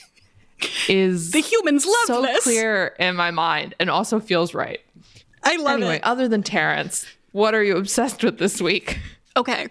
[0.88, 2.42] is The humans love so this.
[2.42, 4.80] clear in my mind and also feels right.
[5.44, 5.82] I love it.
[5.82, 6.04] Anyway, it.
[6.04, 8.98] other than Terrence, what are you obsessed with this week?
[9.36, 9.68] Okay.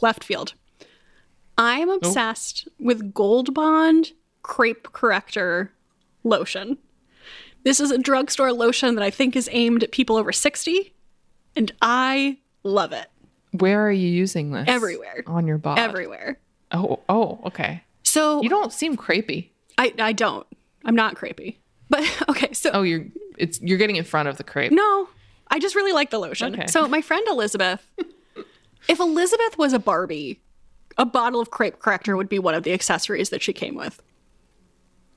[0.00, 0.52] Left field.
[1.56, 4.12] I am obsessed with Gold Bond
[4.46, 5.72] Crepe Corrector
[6.22, 6.78] lotion.
[7.64, 10.94] This is a drugstore lotion that I think is aimed at people over 60,
[11.56, 13.08] and I love it
[13.50, 14.64] Where are you using this?
[14.68, 15.24] Everywhere.
[15.26, 15.80] On your body.
[15.80, 16.38] everywhere.
[16.70, 17.82] Oh, oh, okay.
[18.04, 19.48] So You don't seem crepey.
[19.78, 20.46] I, I don't.
[20.84, 21.56] I'm not crepey.
[21.90, 23.04] But okay, so Oh, you're
[23.36, 24.70] it's you're getting in front of the crepe.
[24.70, 25.08] No,
[25.48, 26.54] I just really like the lotion.
[26.54, 26.68] Okay.
[26.68, 27.84] So my friend Elizabeth,
[28.88, 30.40] if Elizabeth was a Barbie,
[30.96, 34.00] a bottle of crepe corrector would be one of the accessories that she came with.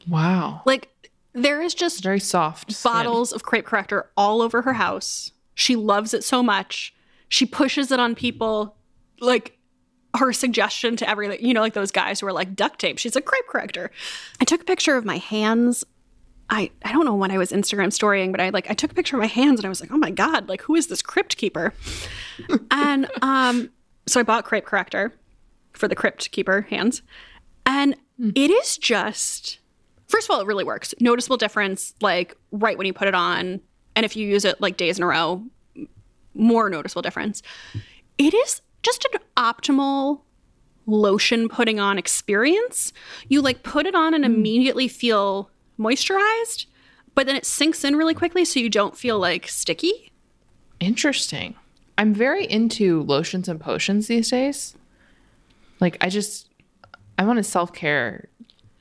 [0.07, 0.61] Wow.
[0.65, 0.89] Like
[1.33, 2.71] there is just Very soft.
[2.71, 2.91] skin.
[2.91, 5.31] bottles of crepe corrector all over her house.
[5.53, 6.93] She loves it so much.
[7.27, 8.75] She pushes it on people
[9.19, 9.57] like
[10.17, 12.97] her suggestion to everything, you know, like those guys who are like duct tape.
[12.97, 13.91] She's a crepe corrector.
[14.41, 15.83] I took a picture of my hands.
[16.49, 18.95] I, I don't know when I was Instagram storying, but I like I took a
[18.95, 21.01] picture of my hands and I was like, oh my God, like who is this
[21.03, 21.73] crypt keeper?
[22.71, 23.69] and um
[24.07, 25.13] so I bought crepe corrector
[25.73, 27.03] for the crypt keeper hands.
[27.67, 27.95] And
[28.35, 29.59] it is just
[30.09, 30.93] first of all, it really works.
[30.99, 33.61] Noticeable difference, like right when you put it on,
[33.95, 35.43] and if you use it like days in a row,
[36.33, 37.41] more noticeable difference.
[38.17, 40.21] It is just an optimal
[40.85, 42.91] lotion putting on experience.
[43.27, 44.27] You like put it on and mm.
[44.27, 45.49] immediately feel
[45.79, 46.65] moisturized,
[47.15, 50.11] but then it sinks in really quickly so you don't feel like sticky.
[50.79, 51.55] Interesting.
[51.97, 54.75] I'm very into lotions and potions these days.
[55.79, 56.49] Like I just
[57.17, 58.29] I'm on a self-care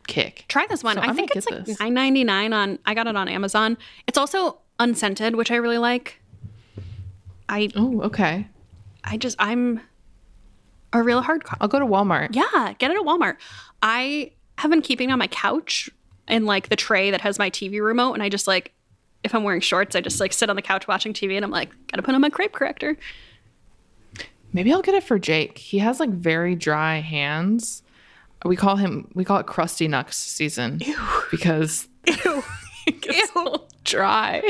[0.09, 0.45] kick.
[0.49, 0.97] Try this one.
[0.97, 1.79] So I think it's like this.
[1.79, 2.79] nine ninety nine on.
[2.85, 3.79] I got it on Amazon.
[4.09, 6.21] It's also unscented, which I really like.
[7.49, 8.49] I Oh, okay.
[9.05, 9.81] I just I'm
[10.93, 11.57] a real hardcore.
[11.61, 12.31] I'll go to Walmart.
[12.35, 13.37] Yeah, get it at Walmart.
[13.83, 15.89] I have been keeping it on my couch
[16.27, 18.73] in like the tray that has my TV remote, and I just like
[19.25, 21.51] if I'm wearing shorts, I just like sit on the couch watching TV, and I'm
[21.51, 22.97] like, gotta put on my crepe corrector.
[24.53, 25.59] Maybe I'll get it for Jake.
[25.59, 27.83] He has like very dry hands.
[28.45, 30.81] We call him we call it crusty nuts season
[31.31, 32.43] because Ew,
[32.87, 33.55] it gets Ew.
[33.85, 34.43] dry.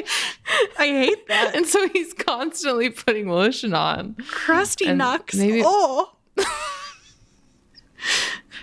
[0.78, 1.54] I hate that.
[1.56, 4.16] And so he's constantly putting lotion on.
[4.28, 5.34] Crusty And nuts.
[5.34, 6.12] maybe- oh,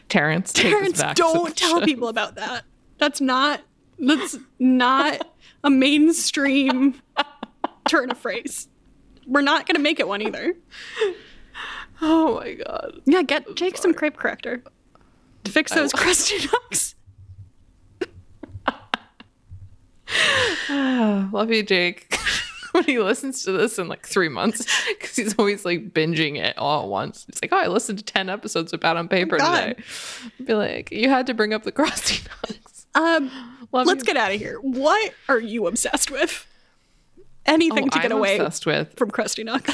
[0.10, 1.86] Terrence, take us parents, back don't tell show.
[1.86, 2.64] people about that.
[3.00, 3.62] That's not.
[3.98, 5.28] That's not
[5.64, 7.02] a mainstream
[7.88, 8.68] turn of phrase.
[9.26, 10.54] We're not gonna make it one either.
[12.02, 13.02] Oh my god.
[13.06, 14.64] Yeah, get Jake some crepe corrector
[15.46, 16.96] to fix those crusty nuts.
[20.70, 22.18] Love you, Jake.
[22.72, 26.58] when he listens to this in like three months, because he's always like binging it
[26.58, 27.26] all at once.
[27.26, 29.68] He's like, "Oh, I listened to ten episodes of Bad on Paper God.
[29.78, 29.84] today."
[30.44, 33.32] Be like, "You had to bring up the crusty nuts." Um,
[33.72, 34.06] Love let's you.
[34.06, 34.58] get out of here.
[34.62, 36.46] What are you obsessed with?
[37.46, 38.98] Anything Oh, to get I'm away obsessed with.
[38.98, 39.74] from crusty nuts.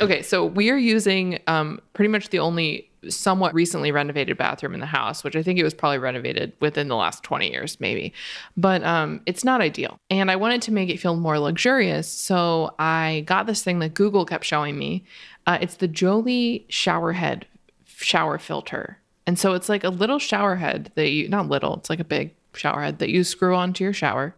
[0.00, 4.80] Okay, so we are using um, pretty much the only somewhat recently renovated bathroom in
[4.80, 8.12] the house, which I think it was probably renovated within the last 20 years, maybe.
[8.56, 9.98] But um, it's not ideal.
[10.10, 12.08] And I wanted to make it feel more luxurious.
[12.08, 15.04] So I got this thing that Google kept showing me.
[15.46, 17.46] Uh, it's the Jolie shower head
[17.86, 18.98] shower filter.
[19.26, 22.04] And so it's like a little shower head that you, not little, it's like a
[22.04, 24.34] big shower head that you screw onto your shower.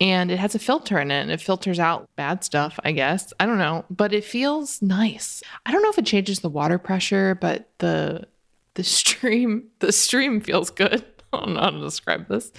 [0.00, 3.32] And it has a filter in it and it filters out bad stuff, I guess.
[3.38, 5.42] I don't know, but it feels nice.
[5.66, 8.26] I don't know if it changes the water pressure, but the
[8.74, 11.04] the stream the stream feels good.
[11.32, 12.50] I don't know how to describe this.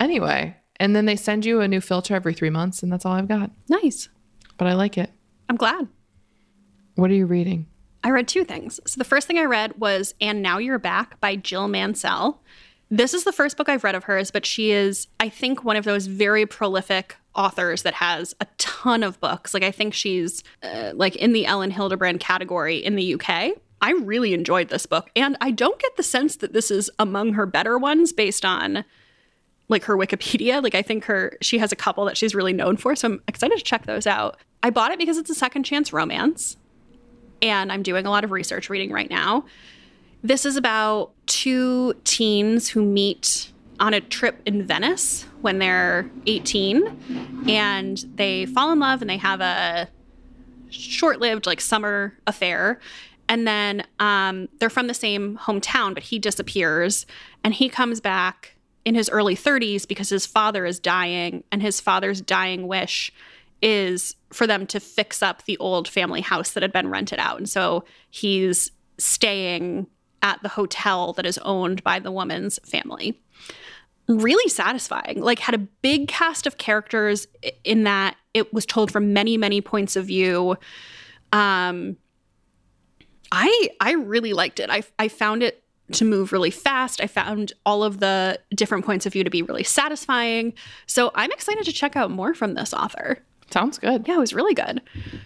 [0.00, 3.12] Anyway, and then they send you a new filter every 3 months and that's all
[3.12, 3.50] I've got.
[3.68, 4.08] nice.
[4.56, 5.10] But I like it.
[5.48, 5.88] I'm glad.
[6.96, 7.66] What are you reading?
[8.02, 8.80] I read two things.
[8.86, 12.42] So the first thing I read was And Now You're Back by Jill Mansell.
[12.90, 15.76] This is the first book I've read of hers, but she is, I think, one
[15.76, 19.54] of those very prolific authors that has a ton of books.
[19.54, 23.52] Like, I think she's uh, like in the Elin Hilderbrand category in the UK.
[23.80, 27.34] I really enjoyed this book, and I don't get the sense that this is among
[27.34, 28.84] her better ones based on
[29.68, 30.60] like her Wikipedia.
[30.60, 33.22] Like, I think her she has a couple that she's really known for, so I'm
[33.28, 34.36] excited to check those out.
[34.64, 36.56] I bought it because it's a second chance romance,
[37.40, 39.44] and I'm doing a lot of research reading right now.
[40.22, 47.46] This is about two teens who meet on a trip in Venice when they're 18
[47.48, 49.88] and they fall in love and they have a
[50.68, 52.78] short-lived like summer affair.
[53.28, 57.06] And then um, they're from the same hometown but he disappears
[57.42, 61.80] and he comes back in his early 30s because his father is dying and his
[61.80, 63.10] father's dying wish
[63.62, 67.38] is for them to fix up the old family house that had been rented out.
[67.38, 69.86] And so he's staying
[70.22, 73.20] at the hotel that is owned by the woman's family.
[74.08, 75.20] Really satisfying.
[75.20, 77.26] Like, had a big cast of characters
[77.64, 80.56] in that it was told from many, many points of view.
[81.32, 81.96] Um,
[83.32, 84.70] I I really liked it.
[84.70, 85.62] I I found it
[85.92, 87.00] to move really fast.
[87.00, 90.54] I found all of the different points of view to be really satisfying.
[90.86, 93.18] So I'm excited to check out more from this author.
[93.50, 94.06] Sounds good.
[94.06, 94.82] Yeah, it was really good.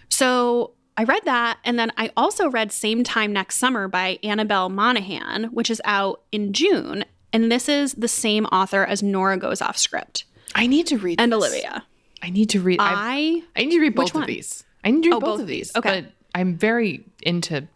[0.09, 1.59] So I read that.
[1.65, 6.21] And then I also read Same Time Next Summer by Annabelle Monaghan, which is out
[6.31, 7.03] in June.
[7.33, 10.23] And this is the same author as Nora Goes Off Script.
[10.53, 11.37] I need to read and this.
[11.37, 11.83] Olivia.
[12.21, 12.79] I need to read.
[12.81, 14.63] I I need to read both of these.
[14.85, 15.75] I need to read Oh, both, both of these.
[15.75, 16.01] Okay.
[16.01, 17.67] But I'm very into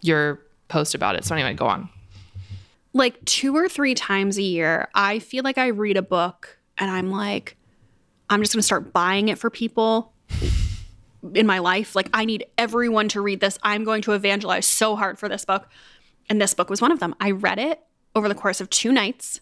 [0.00, 1.24] your post about it.
[1.24, 1.90] So anyway, go on.
[2.94, 6.90] like two or three times a year, I feel like I read a book and
[6.90, 7.56] I'm like,
[8.30, 10.12] I'm just going to start buying it for people
[11.34, 11.94] in my life.
[11.94, 13.58] Like, I need everyone to read this.
[13.62, 15.68] I'm going to evangelize so hard for this book.
[16.28, 17.14] And this book was one of them.
[17.20, 17.80] I read it
[18.14, 19.40] over the course of two nights.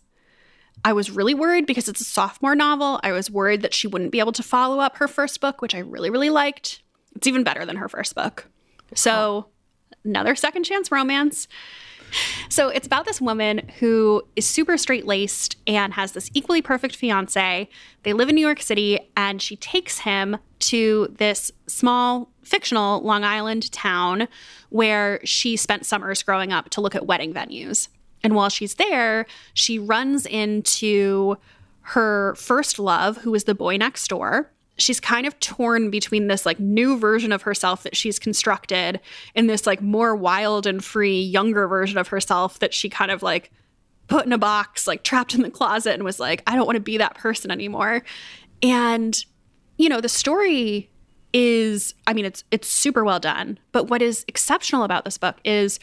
[0.84, 3.00] I was really worried because it's a sophomore novel.
[3.02, 5.74] I was worried that she wouldn't be able to follow up her first book, which
[5.74, 6.82] I really, really liked.
[7.14, 8.46] It's even better than her first book.
[8.94, 9.48] So,
[10.04, 11.48] another second chance romance.
[12.48, 16.96] So it's about this woman who is super straight laced and has this equally perfect
[16.96, 17.68] fiance.
[18.02, 23.22] They live in New York City, and she takes him to this small fictional Long
[23.22, 24.26] Island town
[24.70, 27.86] where she spent summers growing up to look at wedding venues.
[28.24, 31.36] And while she's there, she runs into
[31.82, 34.50] her first love, who is the boy next door.
[34.80, 39.00] She's kind of torn between this like new version of herself that she's constructed
[39.34, 43.22] and this like more wild and free younger version of herself that she kind of
[43.22, 43.50] like
[44.08, 46.76] put in a box, like trapped in the closet and was like, I don't want
[46.76, 48.02] to be that person anymore.
[48.62, 49.24] And
[49.76, 50.90] you know, the story
[51.32, 55.36] is I mean it's it's super well done, but what is exceptional about this book
[55.44, 55.78] is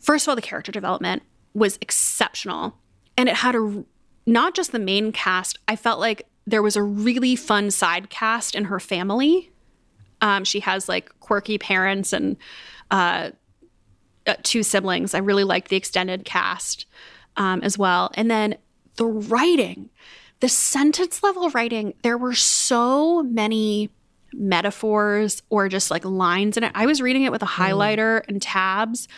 [0.00, 1.22] first of all the character development
[1.54, 2.78] was exceptional
[3.16, 3.84] and it had a
[4.26, 8.54] not just the main cast i felt like there was a really fun side cast
[8.54, 9.50] in her family.
[10.20, 12.36] Um, she has like quirky parents and
[12.90, 13.30] uh,
[14.26, 15.14] uh, two siblings.
[15.14, 16.86] I really liked the extended cast
[17.36, 18.10] um, as well.
[18.14, 18.56] And then
[18.96, 19.90] the writing
[20.40, 23.90] the sentence level writing there were so many
[24.32, 26.72] metaphors or just like lines in it.
[26.74, 29.08] I was reading it with a highlighter and tabs.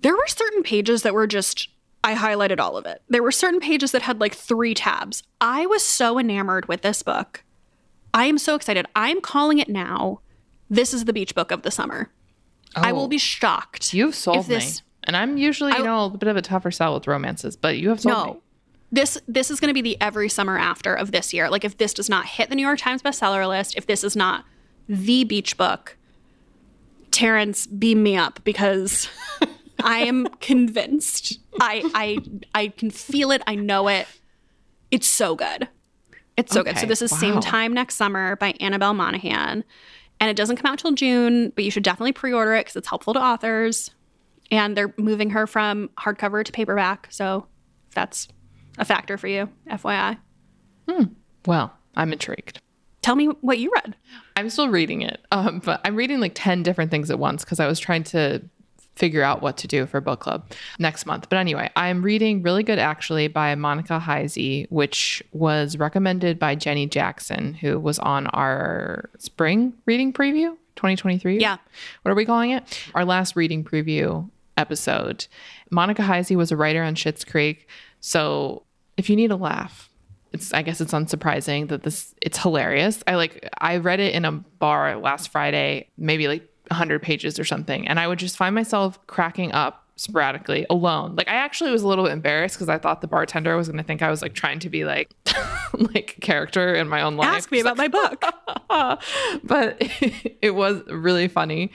[0.00, 1.68] There were certain pages that were just
[2.04, 3.02] I highlighted all of it.
[3.08, 5.22] There were certain pages that had like three tabs.
[5.40, 7.42] I was so enamored with this book.
[8.12, 8.86] I am so excited.
[8.94, 10.20] I'm calling it now.
[10.70, 12.10] This is the beach book of the summer.
[12.76, 13.08] I will Oh.
[13.08, 13.92] be shocked.
[13.94, 14.86] You've sold this- me.
[15.06, 17.76] And I'm usually, you I- know, a bit of a tougher sell with romances, but
[17.78, 18.34] you have sold No.
[18.34, 18.40] me.
[18.92, 21.50] This this is going to be the every summer after of this year.
[21.50, 24.14] Like if this does not hit the New York Times bestseller list, if this is
[24.14, 24.44] not
[24.88, 25.96] the beach book,
[27.10, 29.08] Terrence, beam me up because
[29.84, 31.38] I am convinced.
[31.60, 32.18] I I
[32.54, 33.42] I can feel it.
[33.46, 34.06] I know it.
[34.90, 35.68] It's so good.
[36.36, 36.78] It's so good.
[36.78, 37.18] So this is wow.
[37.18, 39.64] Same Time Next Summer by Annabelle Monaghan.
[40.20, 42.88] And it doesn't come out till June, but you should definitely pre-order it because it's
[42.88, 43.90] helpful to authors.
[44.50, 47.08] And they're moving her from hardcover to paperback.
[47.10, 47.46] So
[47.94, 48.28] that's
[48.78, 50.18] a factor for you, FYI.
[50.88, 51.04] Hmm.
[51.46, 52.60] Well, I'm intrigued.
[53.02, 53.96] Tell me what you read.
[54.36, 57.60] I'm still reading it, um, but I'm reading like 10 different things at once because
[57.60, 58.42] I was trying to
[58.96, 61.28] figure out what to do for book club next month.
[61.28, 66.86] But anyway, I'm reading Really Good Actually by Monica Heisey, which was recommended by Jenny
[66.86, 71.40] Jackson, who was on our spring reading preview 2023.
[71.40, 71.56] Yeah.
[72.02, 72.90] What are we calling it?
[72.94, 75.26] Our last reading preview episode.
[75.70, 77.68] Monica Heisey was a writer on Schitt's Creek.
[78.00, 78.62] So
[78.96, 79.90] if you need a laugh,
[80.32, 83.02] it's I guess it's unsurprising that this it's hilarious.
[83.06, 87.44] I like I read it in a bar last Friday, maybe like 100 pages or
[87.44, 91.14] something, and I would just find myself cracking up sporadically alone.
[91.14, 93.78] Like I actually was a little bit embarrassed because I thought the bartender was going
[93.78, 95.14] to think I was like trying to be like
[95.72, 97.28] like character in my own life.
[97.28, 98.24] Ask me about my book.
[99.44, 99.76] but
[100.42, 101.70] it was really funny.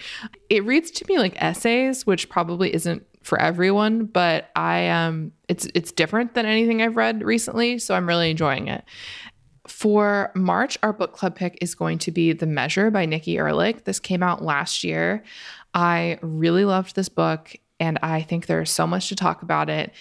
[0.49, 5.67] It reads to me like essays, which probably isn't for everyone, but I um it's
[5.73, 8.83] it's different than anything I've read recently, so I'm really enjoying it.
[9.70, 13.86] For March, our book club pick is going to be The Measure by Nikki Erlick.
[13.86, 15.24] This came out last year.
[15.74, 19.93] I really loved this book and I think there's so much to talk about it.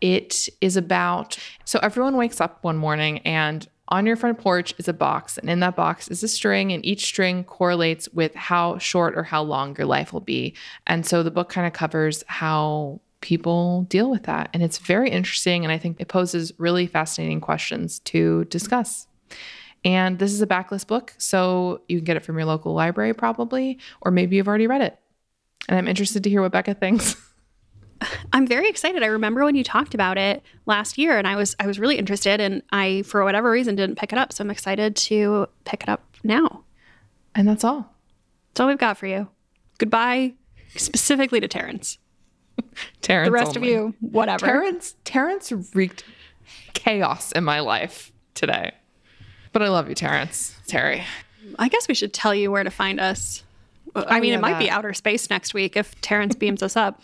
[0.00, 4.88] It is about so everyone wakes up one morning and on your front porch is
[4.88, 8.78] a box, and in that box is a string, and each string correlates with how
[8.78, 10.56] short or how long your life will be.
[10.88, 14.50] And so the book kind of covers how people deal with that.
[14.52, 15.64] And it's very interesting.
[15.64, 19.06] And I think it poses really fascinating questions to discuss.
[19.84, 23.14] And this is a backlist book, so you can get it from your local library
[23.14, 24.98] probably, or maybe you've already read it.
[25.68, 27.16] And I'm interested to hear what Becca thinks.
[28.32, 29.02] I'm very excited.
[29.02, 31.96] I remember when you talked about it last year and I was I was really
[31.96, 34.32] interested and I for whatever reason didn't pick it up.
[34.32, 36.64] So I'm excited to pick it up now.
[37.34, 37.94] And that's all.
[38.48, 39.28] That's all we've got for you.
[39.78, 40.34] Goodbye
[40.74, 41.98] specifically to Terrence.
[43.00, 43.28] Terrence.
[43.28, 43.72] The rest only.
[43.72, 44.46] of you, whatever.
[44.46, 46.04] Terrence Terrence wreaked
[46.74, 48.72] chaos in my life today.
[49.56, 50.54] But I love you, Terrence.
[50.66, 51.02] Terry.
[51.58, 53.42] I guess we should tell you where to find us.
[53.94, 57.00] I mean, yeah, it might be outer space next week if Terrence beams us up.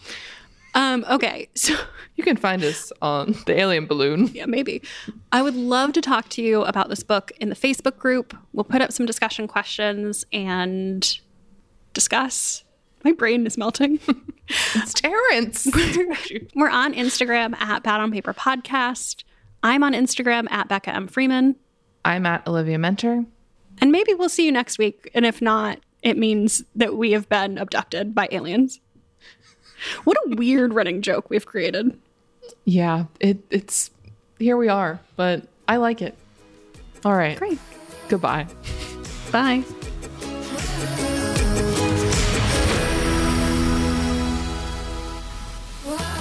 [0.74, 1.74] Um, okay, so
[2.16, 4.26] You can find us on the alien balloon.
[4.34, 4.82] yeah, maybe.
[5.32, 8.36] I would love to talk to you about this book in the Facebook group.
[8.52, 11.18] We'll put up some discussion questions and
[11.94, 12.64] discuss.
[13.02, 13.98] My brain is melting.
[14.74, 15.68] It's Terrence.
[16.54, 19.24] We're on Instagram at Bad on Paper Podcast.
[19.62, 21.06] I'm on Instagram at Becca M.
[21.08, 21.56] Freeman.
[22.04, 23.26] I'm at Olivia Muenter.
[23.80, 25.10] And maybe we'll see you next week.
[25.14, 28.80] And if not, it means that we have been abducted by aliens.
[30.04, 31.98] What a weird running joke we've created.
[32.64, 33.90] Yeah, it, it's
[34.38, 36.16] here we are, but I like it.
[37.04, 37.38] All right.
[37.38, 37.58] Great.
[38.08, 38.46] Goodbye.
[39.30, 39.64] Bye.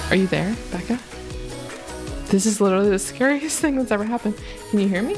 [0.10, 1.00] Are you there, Becca?
[2.28, 4.36] This is literally the scariest thing that's ever happened.
[4.70, 5.16] Can you hear me?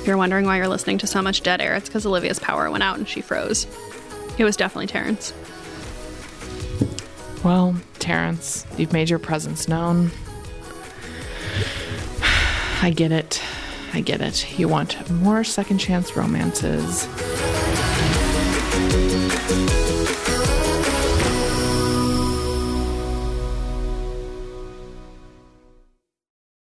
[0.00, 2.70] If you're wondering why you're listening to so much dead air, it's because Olivia's power
[2.70, 3.66] went out and she froze.
[4.38, 5.34] It was definitely Terrence.
[7.44, 10.10] Well, Terrence, you've made your presence known.
[12.82, 13.42] I get it.
[13.92, 14.58] I get it.
[14.58, 17.06] You want more second chance romances.